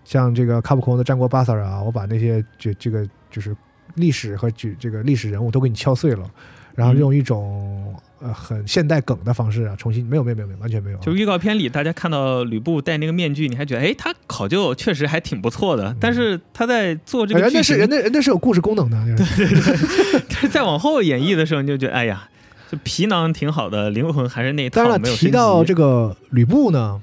[0.06, 3.56] 像这个卡普空的战国巴萨尔啊，我把那些这这个就是
[3.96, 6.30] 历史和举这个历史人物都给你敲碎了，
[6.76, 15.96] 然后嗯用一种呃很现代梗的方式啊，重新没有没有没有没有完全没有啊，就预告片里，大家看到吕布戴那个面具，你还觉得，哎，他考究确实还挺不错的。
[16.00, 19.46] 但是他在做这个人家是人，家人家是有故事功能的，就是
[20.30, 22.30] 但是再往后演绎的时候，你就觉得，哎呀，
[22.72, 27.02] 就皮囊挺好的，灵魂还是那一套当然，提到这个吕布呢，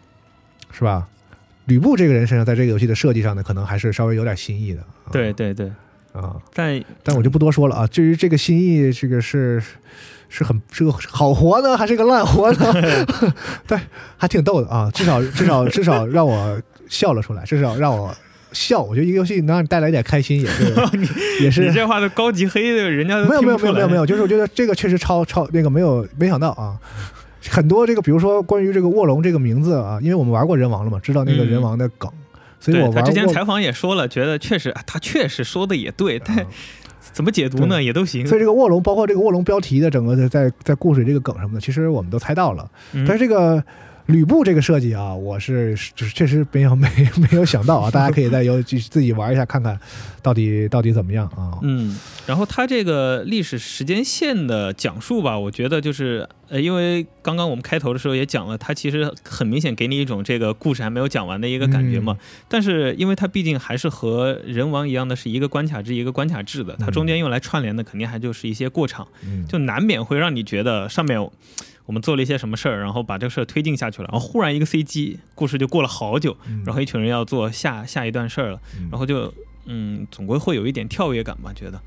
[0.73, 1.07] 是吧？
[1.67, 4.81] 吕布这个人身上，在这个游戏的设计上呢，可能还是稍微有点新意的。
[4.81, 5.71] 啊对对对，
[6.13, 7.87] 啊，但但我就不多说了啊。
[7.87, 9.63] 至于这个新意，这个是
[10.31, 12.73] 是很是个好活呢，还是个烂活呢？
[13.67, 13.79] 对，
[14.17, 14.91] 还挺逗的啊。
[14.95, 18.15] 至少至少至少让我笑了出来，至少让我
[18.53, 18.81] 笑。
[18.81, 20.65] 我觉得一个游戏能让你带来一点开心， 也是
[21.41, 26.79] 也你是这话都高级黑的，人家没有没有没有没有没有，就是我觉得这个确实超超那个没有没想到啊，
[27.49, 32.11] 很多这个比如说关于这个卧龙这个名字啊，因为我们玩过人王了嘛，知道那个嗯人王的梗，
[32.61, 33.27] 所以我玩对他之前。
[33.29, 36.47] 采访也说了，觉得确实啊他确实说的也对，但啊
[37.01, 38.27] 怎么解读呢也都行。
[38.27, 42.71] 所以这个卧龙，包括这个卧龙标题的整个的在在故事这个梗什么的，其实我们都猜到了。
[42.93, 43.63] 嗯但是这个
[44.11, 49.79] 吕布这个设计啊，我是就是确实没有没没有想到啊， 大家可以在游自自己玩一下看看，
[50.23, 51.59] 到底到底怎么样啊？
[51.63, 51.97] 嗯，
[52.27, 62.17] 然后它这个历史时间线的讲述吧，我觉得就是呃，因为刚刚我们开头的时候也讲了，它其实很明显给你一种这个故事还没有讲完的一个感觉嘛。
[62.49, 71.21] 但是因为它毕竟还是和人王一样的是一个关卡制一个关卡制的，它中间用来串联的肯定还就是一些过场，嗯，就难免会让你觉得上面
[71.91, 79.35] 我们做了一些什么事儿，然后把这个事儿推进下去了，然后忽然一个 CG，故事就过了好久，嗯然后一群人要做下下一段事儿了，嗯然后就
[79.67, 81.81] 嗯，总归会有一点跳跃感吧，觉得。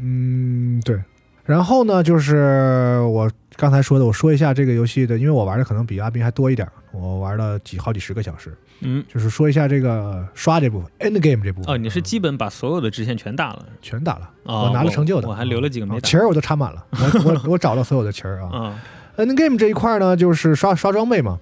[0.00, 0.98] 嗯对。
[1.44, 11.74] 然后呢，就是我刚才说的，我说一下这个游戏的，因为我玩的可能比阿斌还多一点，我玩了几好几十个小时，嗯，就是说一下这个刷这部分，end game 这部分。
[11.74, 18.48] 哦，你是基本把所有的支线全打了全打了，哦我拿了成就的，我还留了几个没打啊旗儿我都插满了，我我我找到所有的旗儿啊。
[18.50, 18.80] 啊？
[19.16, 21.38] End game 这一块呢，就是刷刷装备嘛。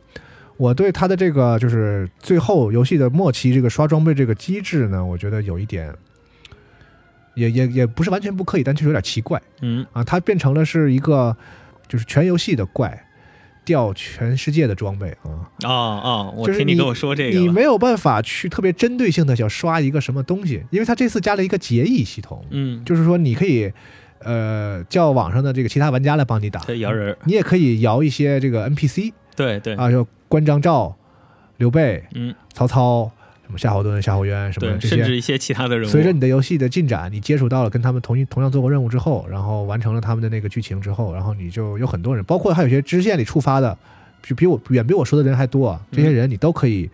[0.58, 5.92] 我对它的这个就是最后游戏的末期这个刷装备这个机制呢，我觉得有一点，
[7.34, 10.04] 也也也不是完全不可以，但确实有点奇怪嗯啊。
[10.04, 11.36] 它变成了是一个
[11.88, 13.06] 就是全游戏的怪，
[13.64, 15.50] 掉全世界的装备啊。
[15.62, 23.72] 啊啊，我就是你跟我说这个，你没有办法去特别针对性的想刷一个什么东西，因为它这次加了一个结义系统，嗯，就是说你可以
[24.24, 30.96] 呃叫网上的这个其他玩家来帮你打，摇人，你也可以摇一些这个 NPC 对对，啊，就关张赵、
[31.56, 32.34] 刘备、嗯。
[32.54, 33.10] 曹操、
[33.46, 34.96] 什么夏侯惇、夏侯渊什么对，这些。
[34.96, 43.76] 甚至一些其他的人物，随着你的游戏的进展，你接触到了跟他们同一同样做过任务之后，然后完成了他们的那个剧情之后，然后你就有很多人，包括还有一些支线里触发的，
[44.22, 45.80] 就比我远比我说的人还多啊。
[45.90, 46.90] 这些人你都可以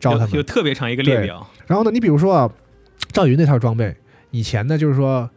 [0.00, 0.30] 招他们。
[0.30, 0.42] 有有。
[0.42, 1.26] 特别长一个列对。
[1.26, 2.50] 表，然后呢，你比如说啊，
[3.12, 3.94] 赵云那套装备，
[4.30, 5.28] 以前呢就是说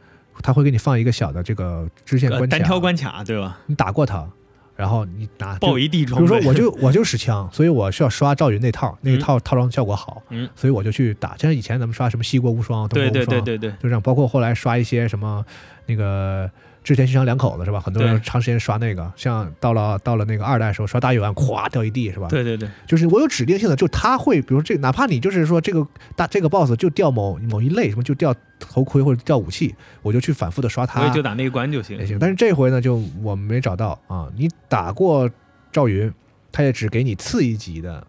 [0.42, 3.60] 他会给你放一个小的这个支线呃关卡，单挑关卡对吧？
[3.66, 4.28] 你打过他，
[4.76, 11.36] 然后你拿爆一地装备，比如说，我就我就使枪，所以我需要刷赵云那套，那个嗯套套装效果好，嗯所以我就去打。
[11.36, 14.02] 就像以前咱们刷什么西国无双、东对对国无双，对对对，就这样。
[14.02, 15.44] 包括后来刷一些什么
[15.86, 16.50] 那个
[16.86, 17.80] 之前新长两口子是吧？
[17.80, 32.06] 很多人长时间刷那个，像到了到了那个二代的时候刷大禹丸，咵掉一地是吧？，对对对，就是我有指定性的，就他会，比如这哪怕你就是说这个大这个 boss 就掉某某一类，什么就掉头盔或者掉武器，我就去反复的刷他我也就打那一关就行也。
[32.06, 32.20] 行。
[32.20, 34.30] 但是这回呢，就我没找到啊。
[34.38, 35.28] 你打过
[35.72, 36.14] 赵云，
[36.52, 38.06] 他也只给你次一级的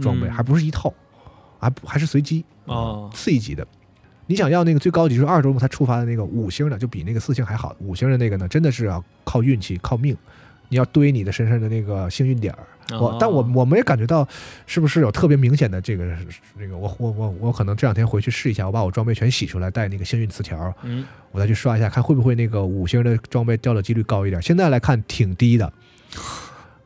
[0.00, 0.90] 装备，嗯还不是一套，
[1.60, 3.66] 还还是随机哦次一级的。
[4.26, 7.74] 你想要那个最高级就是二周目才触发的那个五星的，就比那个四星还好。
[7.78, 10.16] 五星的那个呢，真的是要靠运气、靠命，
[10.68, 12.58] 你要堆你的身上的那个幸运点儿。
[13.00, 14.26] 我哦但我我没感觉到
[14.64, 16.04] 是不是有特别明显的这个
[16.56, 24.40] 那个我我我我可能这两天回去试一下，我把我装备全洗出来，带那个幸运词条，嗯，我再去刷一下，看会不会那个五星的装备掉的几率高一点。
[24.40, 25.72] 现在来看挺低的，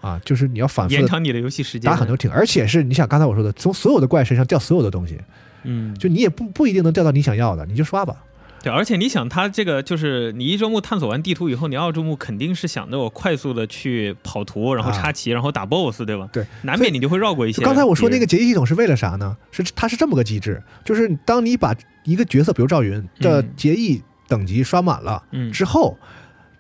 [0.01, 5.19] 啊，就是你要反复延长你的游戏时间，打很多挺，而且是你想刚才我说的，从所有的怪身上掉所有的东西，
[5.65, 8.25] 嗯，就你也不不一定能钓到你想要的，你就刷吧。
[8.63, 16.29] 对，而且你想，它这个就是你一周目探索完地图以后，你二周目肯定是想着我快速的去跑图，然后插旗，然后打 BOSS，对吧？
[16.31, 19.35] 对，难免你就会绕过一些刚才我说那个结义系统是为了啥呢？
[19.51, 23.51] 是它是这么个机制，就是当你把一个角色，比如赵云的嗯。
[23.57, 25.51] 结义等级刷满了嗯。
[25.51, 25.97] 之后，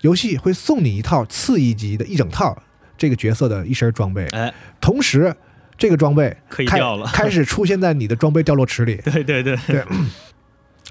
[0.00, 2.56] 游戏会送你一套次一级的一整套
[2.96, 5.36] 这个角色的一身装备，哎，同时
[5.80, 7.06] 这个装备可以掉了。
[7.12, 8.96] 开始出现在你的装备掉落池里。
[9.02, 9.82] 对对对，对，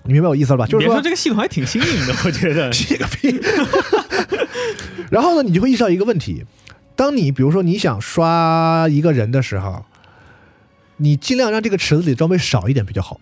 [0.03, 0.65] 你明白我意思了吧？
[0.65, 2.69] 就是别说这个系统还挺新颖的， 我觉得。
[2.71, 3.39] 屁个屁！
[5.11, 6.43] 然后呢，你就会意识到一个问题：
[6.95, 9.85] 当你比如说你想刷一个人的时候，
[10.97, 13.21] 你尽量让这个池子里装备少一点比较好。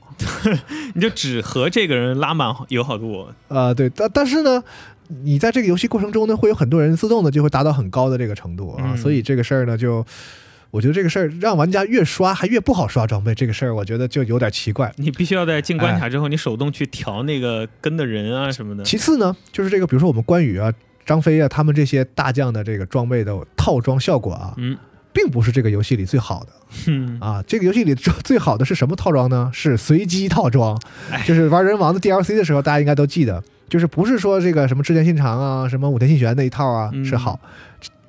[0.93, 3.27] 你就只和这个人拉满友好度。
[3.49, 4.63] 啊、对，但但是呢，
[5.23, 10.03] 你在这个游戏过程中呢，会有很多人自动的就会达到很高的这个程度啊，嗯所以这个事儿呢，就
[10.77, 14.93] 我觉得这个事儿让玩家越刷还越不好刷装备，这个事儿我觉得就有点奇怪。
[14.97, 18.83] 你必须要在进关卡之后，你手动去调那个跟的人啊什么的。
[18.83, 20.71] 其次呢，就是这个，比如说我们关羽啊、
[21.03, 24.77] 张飞啊，他们这些大将的这个装备的套装效果啊，嗯
[25.11, 26.49] 并不是这个游戏里最好的
[26.85, 27.43] 嗯，啊。
[27.47, 29.49] 这个游戏里最最好的是什么套装呢？
[29.51, 37.39] 是随机套装哎，就是玩人王的 DLC 的时候，大家应该都记得，就是不是说这个什么织田信长啊、什么武田信玄那一套啊嗯是好。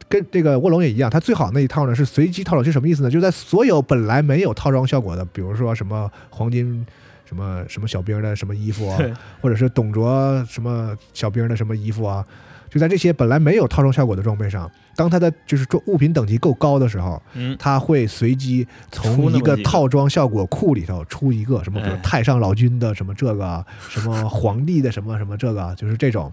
[0.08, 3.10] 跟这个卧龙也一样，它最好那一套呢是随机套装，是什么意思呢？
[3.10, 6.86] 就在所有本来没有套装效果的，比如说什么黄金、
[7.26, 8.98] 什么什么小兵的什么衣服啊，
[9.42, 12.24] 或者是董卓什么小兵的什么衣服啊，
[12.70, 26.32] 就在这些本来没有套装效果的装备上，当它的就是装物品等级够高的时候，嗯，它会随机从一个套装效果库里头出一个什么，比如哎太上老君的什么这个，什么皇帝的什么什么这个，就是这种。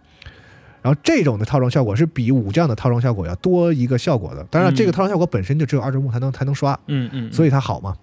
[0.86, 4.44] 然后这种的套装效果是比武将的套装效果要多一个效果的。
[4.52, 7.98] 当然，嗯这个套装效果本身就只有二周目才能才能刷，嗯嗯，所以它好嘛。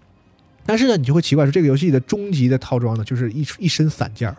[0.67, 4.37] 但是呢，你就会奇怪说，这个游戏的终极的套装呢，就是一一身散件儿，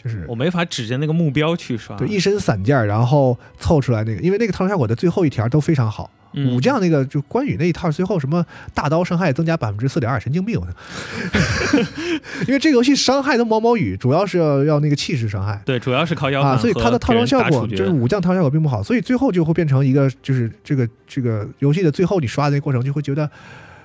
[0.00, 1.96] 就是我没法指着那个目标去刷。
[1.96, 6.08] 对，一身散件儿，然后凑出来那个，因为那个套装效果的最后一条都非常好。
[6.32, 6.54] 嗯。
[6.54, 10.60] 武将那个就关羽那一套，最后什么大刀伤害增加百分之四点二，神经病！
[12.46, 15.60] 因为这个游戏伤害都毛毛雨，主要是要要那个气势伤害。
[15.64, 23.28] 对，主要是靠腰啊，所以它的套装效果就是武将套装效果并不好，所以最后就会变成一个就是这个这个游戏的最后你刷的那个过程就会觉得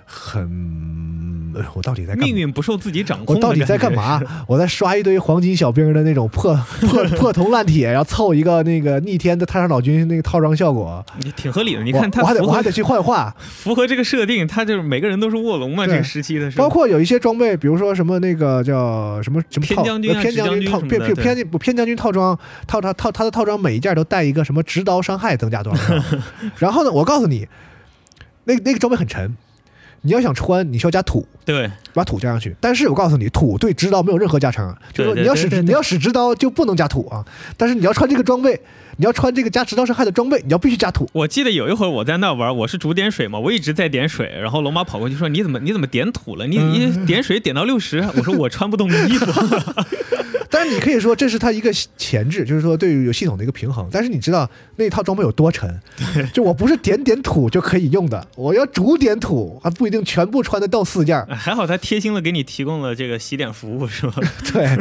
[0.06, 3.36] 很，哎我到底在干嘛命运不受自己掌控。
[3.36, 3.94] 我到底在干？
[3.94, 4.22] 嘛？
[4.48, 11.06] 我在刷一堆黄金小兵的那种破 破破铜烂铁，然后凑一个那个逆天的太上老君那个套装效果。
[11.24, 11.84] 你挺合理的。
[11.84, 16.64] 你看他还得我还得去幻化，符合这个设定，他就是每个人都是卧龙嘛，这个时期的时候。
[16.64, 22.38] 包括有一些装备，比如说什么那个叫什么什么套偏将军偏将军套偏偏偏偏将军套装
[22.68, 25.94] 套套套他的套装每一件都带一个什么直刀伤害增加多少。
[26.58, 27.48] 然后呢，我告诉你，
[28.46, 29.36] 那那个装备很沉，
[30.04, 31.26] 你要想穿，你需要加土。
[31.46, 37.26] 对，把土加上去，但是我告诉你，土对直刀没有任何加成，就是说你要使你要使直刀就不能加土啊，
[37.58, 38.62] 但是你要穿这个装备，
[38.96, 41.10] 你要穿这个加直刀伤害的装备，你要必须加土。
[41.12, 46.48] 我记得有一回我在那玩，我是主点水嘛，我一直在点水，然后龙马跑过去说：“你怎么你怎么点土了？
[46.48, 49.26] 你嗯你点水点到六十？”我说：“我穿不动衣服。
[50.54, 53.90] 但是你可以说这是它一个前置，就是说对于有系统的一个平衡。
[53.92, 55.82] 但是你知道那套装备有多沉？
[56.32, 61.26] 就我不是点点土就可以用的，我要逐点土，还不一定全部穿得到四件。
[61.34, 64.14] 还好他贴心的给你提供了这个洗点服务，是吧？
[64.54, 64.78] 对，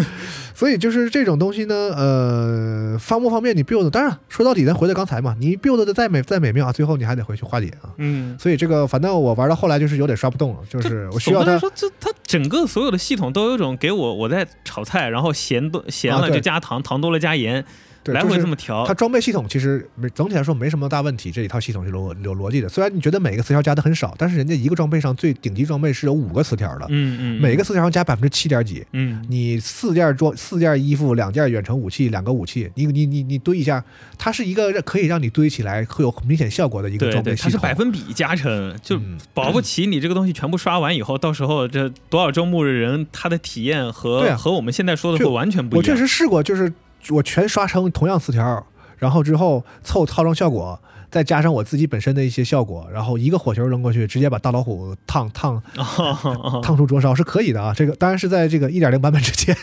[0.54, 3.88] 所以就是这种东西呢，呃，方不方便你 build？
[3.88, 7.88] 当然说到底，咱回到刚才嘛，你 build 的再美再美妙，最后你还得回去化解啊。
[7.96, 17.64] 嗯，所以这个反正我玩到后来就是有点刷不动了，就是我需要它总的来说，这它整个所有的系统都有种给我我在炒菜，然后咸多咸了就加糖，糖多了加盐，
[18.04, 18.92] 对，来回这么调它。
[18.94, 22.68] 装备系统其实没总体来说没什么大问题，这一套系统是有有逻辑的。
[22.68, 28.84] 虽然你觉得每个词条加的很少，但是人家一个装备上最顶级装备是有五个词条的，嗯嗯，每个词条上加百分之七点几。
[28.92, 33.82] 嗯你四件装四件衣服，两件远程武器，两个武器，你你你你堆一下，
[34.18, 37.50] 它是一个可以让你堆起来会有明显效果的一个装备系统。
[37.52, 45.78] 它是百分比加成，就嗯保不齐你这个东西全部刷完以后，到时候这多少周目的人他的体验和、和我们现在说的就会完全不一样。
[45.78, 46.72] 我确实试过，就是
[47.10, 48.66] 我全刷成同样词条，
[48.98, 50.80] 然后之后凑套装效果，
[51.10, 57.74] 再加上我自己本身的一些效果，然后一个火球扔过去，直接把大老虎烫烫哦烫出灼烧是可以的啊。
[57.74, 59.56] 这个当然是在这个一点零版本之前，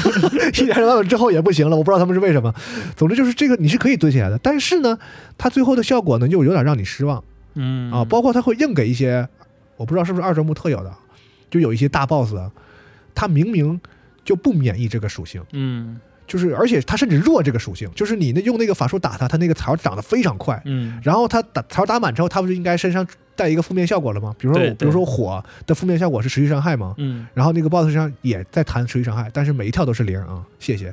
[0.54, 2.54] 一点零版本之后也不行了，我不知道他们是为什么。
[2.96, 4.98] 总之就是这个你是可以堆起来的，但是呢，
[5.36, 7.22] 它最后的效果呢又有点让你失望
[7.54, 8.04] 嗯啊。
[8.04, 9.28] 包括它会硬给一些，
[9.76, 10.92] 我不知道是不是二周目特有的，
[11.50, 12.50] 就有一些大 boss，啊
[13.14, 13.80] 它明明
[14.24, 15.42] 就不免疫这个属性。
[15.52, 24.34] 嗯就是，而且它甚至弱这个属性，就是你那用那个法术打它，它那个槽长得非常快，嗯然后它打槽打满之后，它不是应该身上带一个负面效果了吗？
[24.38, 26.94] 比如说比如说火的负面效果是持续伤害吗？
[26.98, 30.92] 嗯然后那个 BOSS 上也在弹持续伤害，但是每一跳都是零啊，谢谢。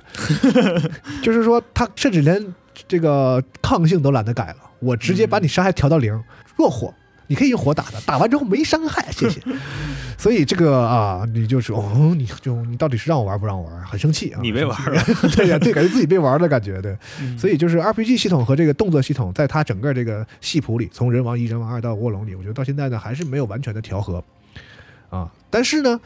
[1.24, 2.54] 就是说，它甚至连
[2.88, 6.22] 这个抗性都懒得改了，我直接把你伤害调到零，
[6.56, 6.94] 弱火。
[7.28, 9.42] 你可以用火打的，打完之后没伤害，谢谢。
[10.18, 14.40] 所以这个啊，你就说，哦，你就你到底是让我玩不让我玩，很生气啊！
[14.42, 15.04] 你被玩了，
[15.36, 16.96] 对呀，对，感觉自己被玩的感觉，对。
[17.20, 24.24] 嗯所以就是 RPG 系统和这个动作系统，在它整个这个系谱里，从人王一、人王二到卧龙里，我觉得到现在呢还是没有完全的调和
[25.10, 25.30] 啊。
[25.50, 26.00] 但是呢，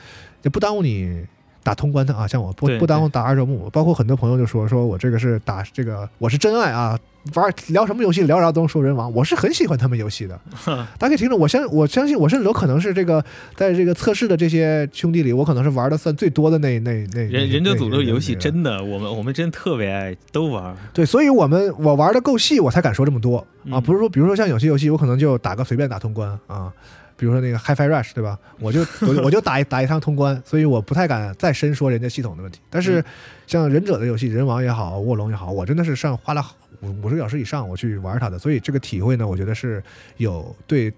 [0.43, 1.25] 也不耽误你
[1.67, 2.25] 打通关的啊。
[2.25, 6.97] 像我不不耽误打二周目，包括很多朋友就说说我这个是打这个我是真爱啊。
[7.33, 10.39] 玩聊什么游戏聊啥都能说人王，我是很喜欢他们游戏的。
[10.97, 13.21] 大家可以听着，我相我相信我甚至有可能是这个
[13.53, 20.73] 在这个测试的这些兄弟里，我可能是玩的算最多的那那那忍忍者组的游戏真的，我们我们真特别爱，都玩。
[20.93, 26.71] 对，所以我们我玩的够细，我才敢说这么多啊，嗯不是说比如说像有些游戏，我可能就打个随便打通关啊，
[27.17, 28.39] 比如说那个 HiFi Rush 对吧？
[28.59, 32.59] 我就 我就我就打一打一趟通关，所以我不太敢再深说人家系统的问题。
[32.69, 33.03] 但是嗯
[33.47, 36.45] 像忍者的游戏，人王也好，卧龙也好，我真的是上花了
[36.81, 39.83] 五五十个小时以上我去玩它的，所以这个体会呢，我觉得是
[40.17, 40.93] 有对。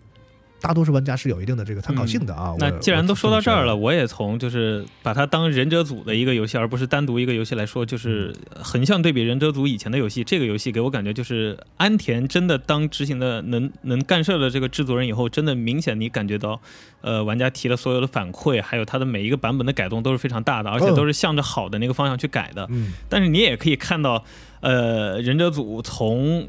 [0.62, 2.56] 大多数玩家是有一定的这个参考性的啊。
[2.60, 8.32] 那既然都说到这儿了，我我也从就是把它当忍者组的一个游戏，而不是单独一个游戏来说，就是
[8.62, 16.62] 横向对比忍者组以前的游戏，这个游戏给我感觉就是安田真的当执行的能能干事的这个制作人以后，真的明显你感觉到，
[17.02, 22.68] 呃，玩家提的所有的反馈，还有他的每一个版本的改动都是非常大的，而且嗯都是向着好的那个方向去改的。
[22.70, 24.24] 嗯但是你也可以看到，
[24.60, 26.48] 呃，忍者组从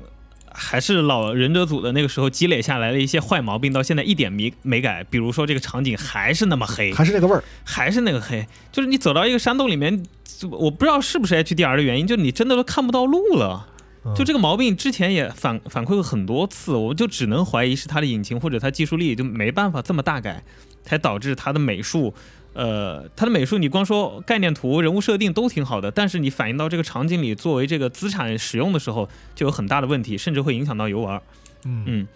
[0.52, 5.04] 还是老忍者组的那个时候积累下来的一些坏毛病，到现在一点没没改。
[5.08, 13.66] 比如说这个场景还是那么黑，还是那个味儿，还是那个黑，就是你走到一个山洞里面，就我不知道是不是 HDR 的原因，就你真的都看不到路了。
[14.02, 20.42] 嗯就这个毛病之前也反反馈过很多次，我就只能怀疑是它的引擎或者它技术力就没办法这么大改，
[20.82, 22.14] 才导致它的美术，
[22.52, 31.22] 呃，它的美术你光说概念图、人物设定都挺好的，但是你反映到这个场景里作为这个资产使用的时候，就有很大的问题，甚至会影响到游玩。
[31.64, 32.08] 嗯嗯，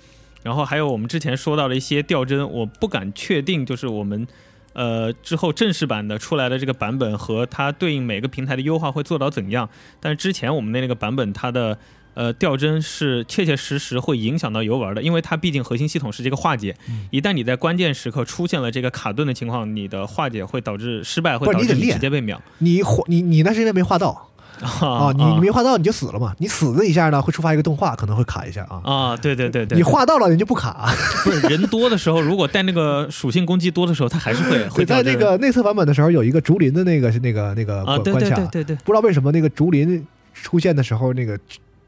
[0.42, 4.26] 然后还有我们之前说到的一些掉帧，我不敢确定，就是我们
[4.72, 9.68] 呃之后正式版的出来的这个版本和它对应每个平台的优化会做到怎样。
[10.00, 11.78] 但是之前我们的那个版本，它的
[12.14, 17.06] 呃掉帧是切切实实会影响到游玩的，因为它毕竟核心系统是这个化解，嗯。
[17.10, 22.40] 一旦你在关键时刻出现了这个卡顿的情况，你的化解会导致失败，会导致你不是你得练直接被秒。
[22.58, 24.30] 你画你你那是因为没画到
[24.80, 28.80] 啊，你你没画到你就死了嘛，你死了一下呢会触发一个动画，可能会卡一下啊。
[28.84, 30.94] 啊，对对对对，你画到了，你就不卡。
[31.24, 41.36] 不是人多的时候，如果带那个属性攻击多的时候，它还是会会，在那个内测版本的时候，有一个竹林的那个那个那个啊，关关卡对对对，对对，不知道为什么那个竹林出现的时候，那个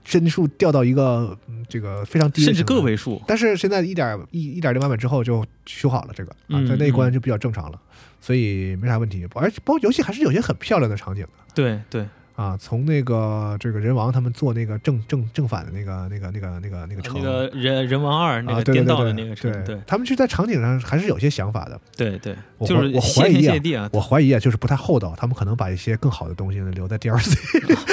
[0.07, 3.21] 帧数掉到一个嗯这个非常低的甚至个位数。
[3.27, 7.81] 但是现在一点一一点零版本之后就修好了这个啊，嗯在那一关就比较正常了，
[8.21, 9.27] 所以没啥问题。
[9.35, 11.31] 而且包括游戏还是有些很漂亮的场景的。
[11.55, 19.75] 对对，啊，从那个这个人王他们做那个正正正反的那个那个那个那个那个城，那个人人王二那啊，个颠倒的那个城，对。
[19.75, 19.81] 对。
[19.87, 21.81] 他们就在场景上还是有些想法的。
[21.97, 27.35] 对对，我就是我怀疑啊我怀疑啊，就是不太厚道，他们可能把一些更好的东西呢留在 DLC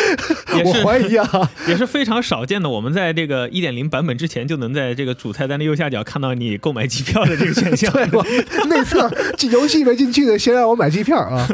[0.64, 1.26] 我怀疑啊，
[1.68, 2.70] 也是非常少见的。
[2.70, 7.92] 我们在这个一点零版本之前，就能在这个主菜单的右下角看到你购买机票的这个选项。
[7.94, 8.24] 对我
[8.68, 11.48] 内测进游戏没进去的，先让我买机票啊！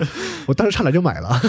[0.45, 1.39] 我当时差点就买了，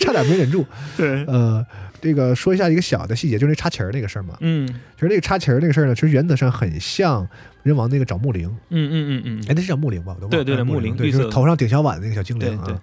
[0.00, 0.64] 差点没忍住。
[0.96, 1.64] 对，呃，
[2.00, 4.34] 这个说一下一个小的细节，就是那插旗儿那个事儿嘛。
[4.40, 4.66] 嗯
[4.96, 7.26] 就是那个插旗儿那个事儿呢，其实原则上很像
[7.62, 8.48] 人王那个找木灵。
[8.70, 10.14] 嗯嗯嗯嗯哎，嗯，那是叫木灵吧？
[10.16, 10.44] 我都忘了。
[10.44, 12.62] 对对对木灵绿色的就是头上顶小碗的那个小精灵啊。
[12.64, 12.78] 对对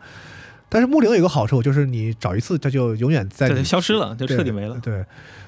[0.70, 4.80] 但是木灵有一个好处，就是你找一次，它就永远在对，你消失了，就彻底没了。
[4.82, 5.04] 对，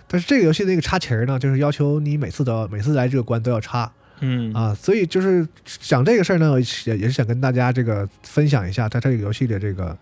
[0.07, 6.55] 但是这个游戏的那个插旗儿呢，就是要求你每次都要每次来这个关都要插嗯啊，所以就是讲这个事儿呢，
[6.85, 9.97] 也也是想跟大家这个分享一下它这个游戏的这个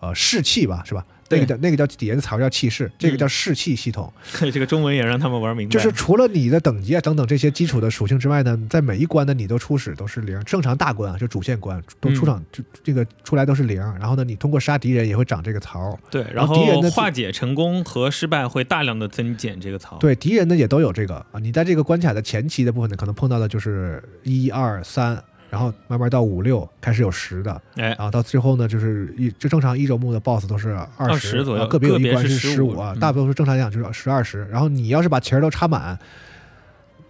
[0.00, 1.04] 呃士气吧，是吧？
[1.28, 4.12] 那个叫那个叫底下的槽叫气势，这个嗯叫士气系统。
[4.52, 5.72] 这个中文也让他们玩明白。
[5.72, 19.98] 就是除了你的等级啊等等这些基础的属性之外呢，在每一关呢你都初始都是零，正常大关啊就主线关都出场就这个出来都是零，然后呢你通过杀敌人也会长这个槽，对，然然后敌人的化解成功和失败会大量的增减这个槽。
[19.98, 25.22] 对敌人呢也都有这个啊，你在这个关卡的前期的部分呢可能碰到的就是一二三。
[25.56, 34.46] 然后慢慢到五六开始有十的，哎然，后到最后呢，就是一就正常一周目的 BOSS 都是二20左右个别有一关是十15五啊，嗯大多数正常来讲就是十二十。
[34.50, 35.98] 然后你要是把钱儿都插满，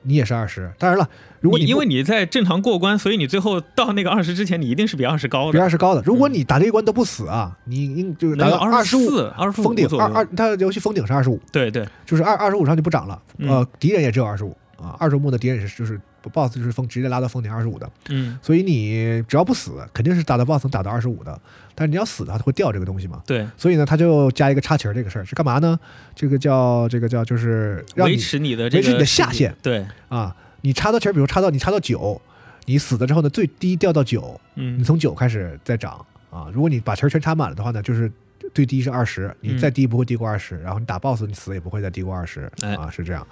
[0.02, 0.70] 你也是二十。
[0.78, 1.08] 当然了，
[1.40, 5.64] 如果你你因为你在正常过关，所以你最后到那个二十之前，你一定是比二十高的比的。
[5.64, 9.88] 二十高的，如果你打这一关都不死啊，你应就是达到二十五四、二十五封顶。
[9.98, 13.20] 二二，它游戏封顶是二十五，对对，就是二二十五上就不涨了。
[13.38, 16.00] 嗯呃，敌人也只有二十五啊，二周目的敌人也是就是
[16.30, 17.90] BOSS 就是封直接拉到封顶二十五的。
[18.08, 21.38] 嗯，所以你只要不死，肯定是打到 BOSS 能打到二十五的。
[21.74, 23.22] 但是你要死的话，它会掉这个东西嘛。
[23.26, 25.78] 对，所以呢，他就加一个插旗儿这个事儿是干嘛呢？
[26.14, 29.54] 这个叫这个叫就是让你维持你的这个维持你的下限。
[29.62, 32.18] 对，啊，你插到旗儿，比如插到你插到九，
[32.64, 36.48] 你死了之后呢，最低掉到九，你嗯，从九开始再涨啊。
[36.50, 38.10] 如果你把旗儿全插满了的话呢，就是
[38.54, 43.26] 最低是二十，你嗯再低不会低过二十，然后你打 BOSS 你死也不会再低过二十哎啊，是这样。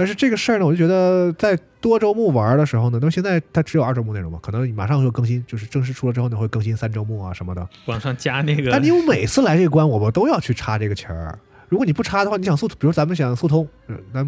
[0.00, 7.68] 但是这个事儿呢，我就觉得在多周目玩的时候呢，那么现在它只有二周目内容嘛，可能马上会更新，就是正式出了之后呢，会更新三周目啊什么的。
[7.84, 11.38] 往上加那个但你我每次来这关，我们都要去插这个旗儿。
[11.68, 14.26] 如果你不插的话，你想速，比如咱们想速通，呃咱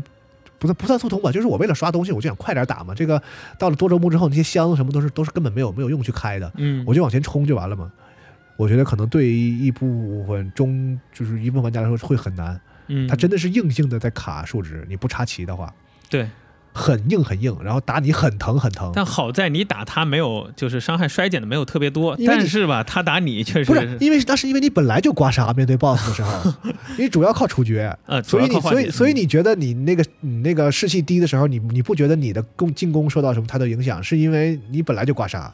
[0.59, 2.95] 不算不算速通吧，就是我为了刷东西，我就想快点打嘛。
[2.95, 3.23] 这个
[3.59, 7.91] 到了多周目之后，那些箱子什么都是都是根本没有没有用去开的，嗯，我就往前冲就完了嘛。
[8.59, 15.73] 我觉得可能对于一部分中就是一部分玩家来说会很难，嗯，它真的是硬性的在卡数值，你不插旗的话，
[16.09, 16.29] 对。
[16.75, 18.91] 很硬很硬，然后打你很疼很疼。
[18.95, 26.55] 但好在你打他没有，就是伤害衰减的没有特别多，但是吧，他打你确实不是因为那是因为你本来就刮痧，面对 BOSS 的时候，
[26.97, 35.51] 你 主要靠处决，呃，所以你所以所以你觉得你那个你那个士气低的时候，你你不觉得你的攻进攻受到什么太多影响，是因为你本来就刮痧，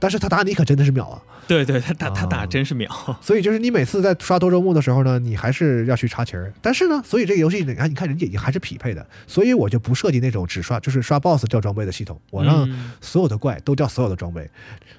[0.00, 1.22] 但是他打你可真的是秒啊！
[1.46, 2.88] 对对，他打他啊打真是秒，
[3.20, 6.52] 所以就是你每次在刷多周目的时候呢，你还是要去插旗儿。
[6.62, 14.48] 但是呢，所以这个游戏你看，你看人家也还是匹配的，所以我就不设计那种只刷就是刷 BOSS 掉装备的系统，我让嗯所有的怪都掉所有的装备，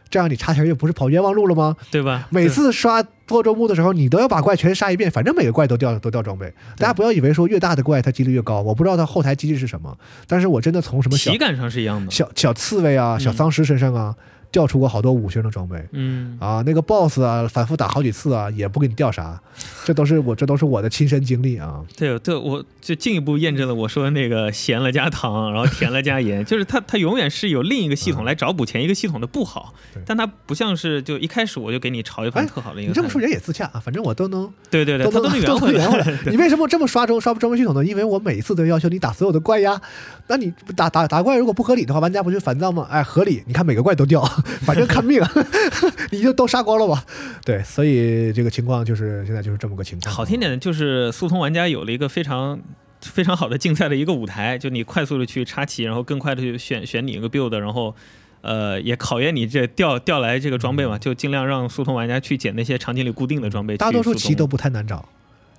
[0.10, 1.76] 这样你插旗儿就不是跑冤枉路了吗？
[1.90, 2.28] 对吧？
[2.30, 6.54] 每次刷多周目的时候，你都要把怪全杀一遍，反正每个怪都掉都掉装备。
[6.78, 9.98] 大家不要以为说越大的怪它几率越高，我不知道它后台机制是什么，
[10.28, 14.14] 但是我真的从什么体感上是一样的，小小刺猬啊、小丧尸身上啊，
[14.52, 15.84] 掉出过好多五星的装备。
[15.92, 19.42] 嗯，啊，那个 boss 啊，反复打好几次啊，也不给你掉啥，
[19.86, 21.82] 这都是我这都是我的亲身经历啊。
[21.98, 32.94] 对对，我就进一步验证了我说的那个咸了加糖，然后甜了加盐， 就是它它永远是有另一个系统来找补前一个系统的不好嗯，但它不像是就一开始我就给你炒一盘哎特好的一个菜。
[32.94, 35.86] 你这么说人也自洽啊，反正我都能对对对，都能圆回来。
[35.86, 36.20] 能圆回来。
[36.30, 37.86] 你为什么这么刷装刷装备系统呢？
[37.86, 39.80] 因为我每一次都要求你打所有的怪呀。
[40.28, 42.88] 那你打打打怪如果不合理的话，玩家不就烦躁吗？
[42.90, 44.22] 哎，合理，你看每个怪都掉，
[44.66, 45.22] 反正看命，
[46.12, 47.04] 你就都杀光了吧。
[47.46, 50.14] 对，所以这个情况就是现在就是这么个情况。
[50.14, 52.60] 好听点的就是速通玩家有了一个非常。
[53.04, 57.96] 非常好的竞赛的一个舞台，就你快速的去插旗，然后更快的去选选你一个 build，然后，
[58.42, 63.76] 呃，也考验你这调调来这个装备嘛，就尽量让速通玩家去捡那些场景里固定的装备。
[63.76, 65.04] 大多数旗都不太难找，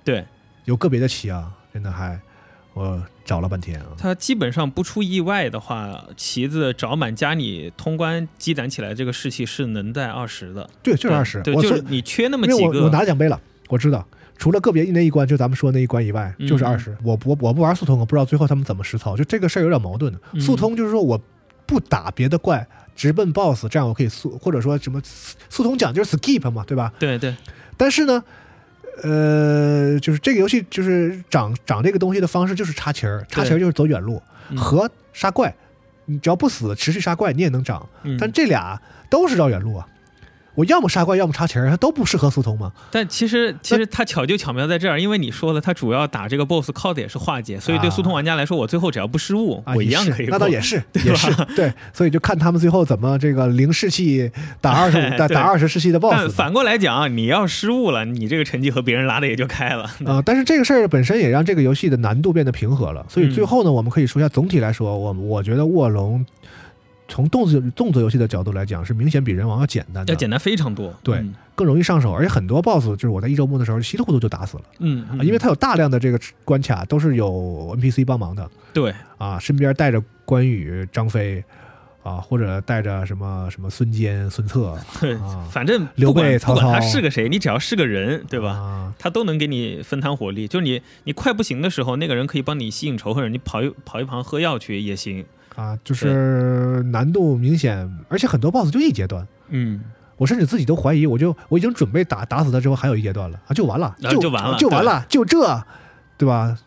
[0.05, 0.23] 对，
[0.63, 2.17] 有个别的旗啊，真的还
[2.73, 3.87] 我找了半天啊。
[3.97, 11.41] 他基本上不出意外的话，旗子找满加你通关积攒起来这个士气是能在二十的，对，就是二十。
[11.41, 14.05] 对，我就是你缺那么几因为我我个，拿奖杯了，我知道。
[14.35, 19.15] 除了个别那一关，就咱们说那一关以外，嗯就是二十、我不我不玩速通，我不知道最后他们怎么实操。
[19.15, 20.19] 就这个事儿有点矛盾的。
[20.33, 21.21] 嗯速通就是说我
[21.65, 24.99] 不打别的怪，直奔 BOSS，这样我可以速，或者说什么
[25.49, 26.91] 速通讲就是 skip 嘛，对吧？
[26.99, 27.33] 对对，
[27.77, 28.21] 但是呢，
[29.01, 35.53] 呃，就是这个游戏就是长长这个东西的方式就是插旗儿，插旗儿就是走远路嗯和杀怪。
[36.05, 37.87] 你只要不死，持续杀怪，你也能涨。
[38.03, 38.79] 嗯但这俩
[39.09, 39.87] 都是绕远路啊。
[40.55, 42.71] 我要么杀怪，要么插旗儿，它都不适合速通嘛。
[42.91, 50.27] 但其实其实它巧就巧妙在这儿，因为你说了，它主要打这个 BOSS 靠的也是化解，所以对啊速通玩家来说，我最后只要不失误，啊，我一样可以。
[50.27, 54.31] 那倒也是，也是对，所以就看他们最后怎么这个零士气
[54.61, 59.83] 打二十五 打打二十士气的 BOSS 反过来讲，你要失误了，你这个成绩和别人拉的也就开了。
[60.05, 63.05] 啊、但是这个事儿本身也让这个游戏的难度变得平和了。
[63.09, 66.23] 所以嗯最后呢，我们可以说一下，总体来说，我我觉得卧龙
[67.13, 70.91] 从动作动作游戏的角度来讲，是明显比人王要简单的，要简单非常多。
[71.03, 81.43] 对嗯更容易上手，而且很多 BOSS 就是我在一周目的时候稀里糊涂就打死了、嗯，嗯啊，因为它有大量的这个关卡都是有 NPC 帮忙的对啊，身边带着关羽、张飞。
[82.01, 88.49] 啊，或者带着什么什么孙坚、孙策啊， 反正刘备曹不管他是个谁，你只要是个人，对吧？
[88.51, 95.23] 啊，他都能给你分摊火力，就是你你快不行的时候，那个人可以帮你吸引仇恨，你跑一跑一旁喝药去也行。
[95.55, 99.27] 啊，就是难度明显，而且很多 BOSS 就一阶段。
[99.49, 99.81] 嗯，
[100.17, 105.63] 我甚至自己都怀疑，我就我已经准备打打死他之后还有一阶段了啊，就完了，啊就就完了就完了，就这，
[106.17, 106.57] 对吧？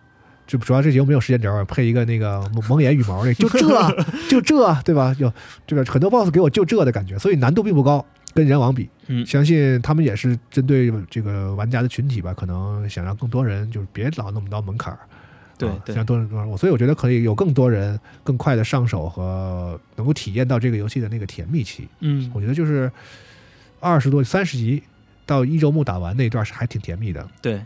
[0.47, 3.59] 就主要这节目没有时间轴，配一个那个蒙蒙眼羽毛那，就这
[4.31, 5.13] 就这，对吧？
[5.13, 5.33] 就
[5.67, 15.01] 这个很多 BOSS 给我就这的感觉，所以难度并不高，跟人王比，嗯相信他们也是针对这个玩家的群体吧，可能想让更多人就是别老那么高门槛儿，
[15.59, 21.89] 对对啊想多人多人我，所以我觉得可以有更多人更快的上手和能够体验到这个游戏的那个甜蜜期。
[22.01, 22.91] 嗯我觉得就是
[23.81, 24.83] 二十多三十集
[25.25, 27.29] 到一周目打完那一段是还挺甜蜜的。
[27.41, 27.61] 对。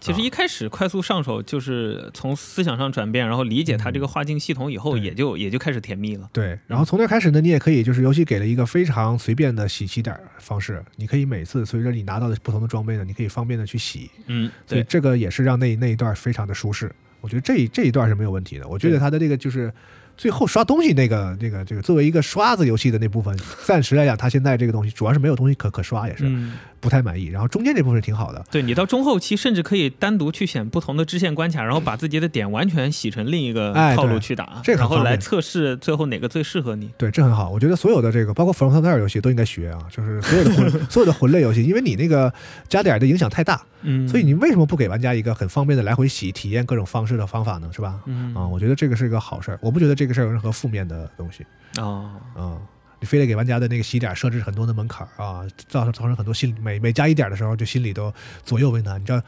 [0.00, 6.28] 其实啊一开始快速上手，就是从思想上转变，然后理解它这个画境系统以后，也就也就开始甜蜜了。
[6.32, 16.90] 对，然后从那开始呢，你也可以就是游戏给了一个非常随便的洗起点方式，你可以每次随着你拿到的不同的装备呢，你可以方便的去洗，嗯，对，所以这个也是让那那一段非常的舒适。
[17.22, 18.68] 我觉得这这一段是没有问题的。
[18.68, 19.72] 我觉得他的这个就是
[20.14, 26.24] 最后刷东西那个那个这个作为一个刷子游戏的那部分，暂时来讲，他现在这个东西主要是没有东西可可刷，也是。
[26.26, 26.52] 嗯，
[26.82, 27.26] 不太满意。
[27.26, 28.44] 然后中间这部分挺好的。
[28.50, 36.90] 对你到中后期，甚至可以单独去选不同的支线关卡，然后把自己的点完全洗成另一个哎套路去打，然后来测试最后哪个最适合你。
[36.98, 37.48] 对，这很好。
[37.48, 42.32] 我觉得所有的这个，包括 From Software 游戏都应该学啊，就是所有的魂 所有的魂类游戏，因为你那个
[42.68, 47.70] 加点的影响太大，嗯，所以你为什么不给玩家一个很方便的来回洗、体验各种方式的方法呢？
[47.72, 48.00] 是吧？
[48.06, 51.46] 嗯啊，我觉得这个是一个好事儿，我不觉得这个事儿有任何负面的东西
[51.78, 52.58] 哦，啊。
[53.02, 59.00] 你非得给玩家的那个洗点设置很多的门槛啊，造成造成很多心每每加一点的时候，就心里都左右为难。
[59.00, 59.18] 你知道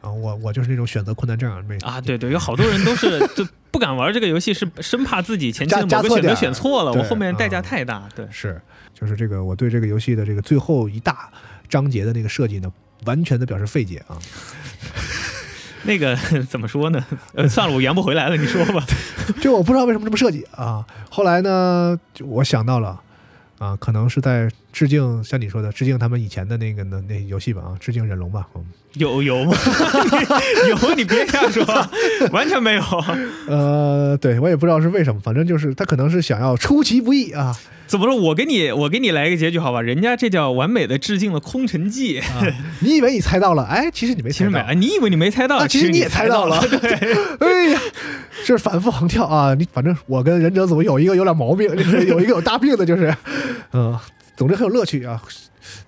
[0.00, 8.08] 啊，我我就是那种选择困难症，每啊，对对，有好多人都是 就不敢玩这个游戏，是生怕自己前期的某个选择选错了，我后面代价啊太大。
[8.16, 8.58] 对，是，
[8.94, 11.30] 就是这个我对这个游戏的这个最后一大
[11.68, 12.72] 章节的那个设计呢，
[13.04, 14.18] 完全的表示费解啊。
[15.84, 16.16] 那个
[16.48, 17.04] 怎么说呢？
[17.34, 18.84] 呃，算了，我圆不回来了，你说吧。
[19.40, 20.84] 就我不知道为什么这么设计啊。
[21.10, 23.00] 后来呢，就我想到了
[23.58, 28.44] 啊，可能是在致敬，像你说的，致敬他们以前的那个那那游戏吧啊，致敬忍龙吧。
[28.56, 28.64] 嗯，
[28.94, 29.54] 有有吗？
[30.68, 31.64] 有，你别瞎说，
[32.32, 32.82] 完全没有。
[33.46, 37.56] 呃，对我也不知道是为什么，反正就是他可能是想要出其不意啊。
[37.86, 38.16] 怎么说？
[38.16, 39.80] 我给你，我给你来一个结局，好吧？
[39.80, 42.18] 人家这叫完美的致敬了《空城计》。
[42.22, 42.42] 啊
[42.80, 44.50] 你以为你猜到了，哎，其实你没猜到。
[44.50, 46.56] 其实没，哎你以为你没猜到，啊，其实你也猜到了，
[47.40, 47.80] 哎呀，
[48.44, 49.54] 这是反复横跳啊！
[49.54, 53.14] 你反正我跟忍者组有一个有点毛病，就是有一个有大病的，就是，
[53.72, 53.96] 嗯，
[54.36, 55.22] 总之很有乐趣啊。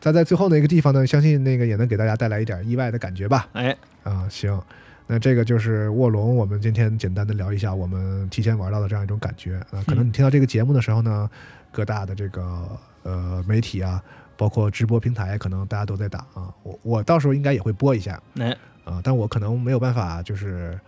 [0.00, 3.46] 咱在最后那个地方呢，相信那个也能给大家带来一点意外的感觉吧。
[3.52, 4.58] 哎，啊，行，
[5.06, 9.84] 那这个就是卧龙，我们今天简单的聊一下我们提前玩到的这样一种感觉啊。
[9.86, 11.28] 可能你听到这个节目的时候呢，
[11.70, 12.66] 各大的这个
[13.02, 14.02] 呃媒体啊，
[14.36, 16.48] 包括直播平台，可能大家都在打啊。
[16.62, 18.18] 我我到时候应该也会播一下。
[18.38, 20.80] 哎，啊，但我可能没有办法就是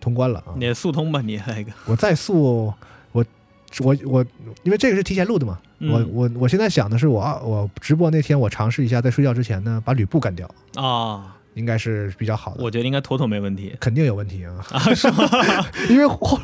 [0.00, 0.52] 通关了啊。
[0.56, 1.72] 你速通吧，你那个。
[1.86, 2.74] 我再速，
[3.80, 4.26] 我我我，
[4.62, 12.62] 因为这个是提前录的嘛，嗯我我我现在想的是我我直播那天我尝试一下，在睡觉之前呢把吕布干掉，啊，应该是比较好的。
[12.62, 15.28] 我觉得应该妥妥没问题肯定有问题啊，啊，是吗？
[15.90, 16.38] 因为后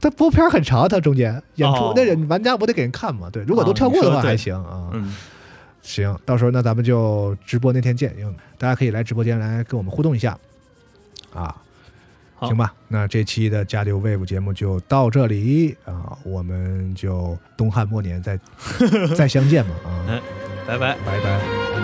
[0.00, 3.28] 它播片很长，他中间演出、哦那人玩家不得给人看嘛？
[3.30, 4.90] 对，如果都跳过的话还行啊。
[4.92, 5.14] 嗯，
[5.82, 10.36] 行，到时候那咱们就直播那天见，因为大家可以来直播间来跟我们互动一下
[11.32, 11.54] 啊。
[12.42, 18.38] 好行吧，那这期的加六 Wave 节目就到这里啊，我们就东汉末年再
[19.16, 20.20] 再相见吧啊，嗯
[20.66, 20.96] 拜拜。
[21.06, 21.81] 拜拜。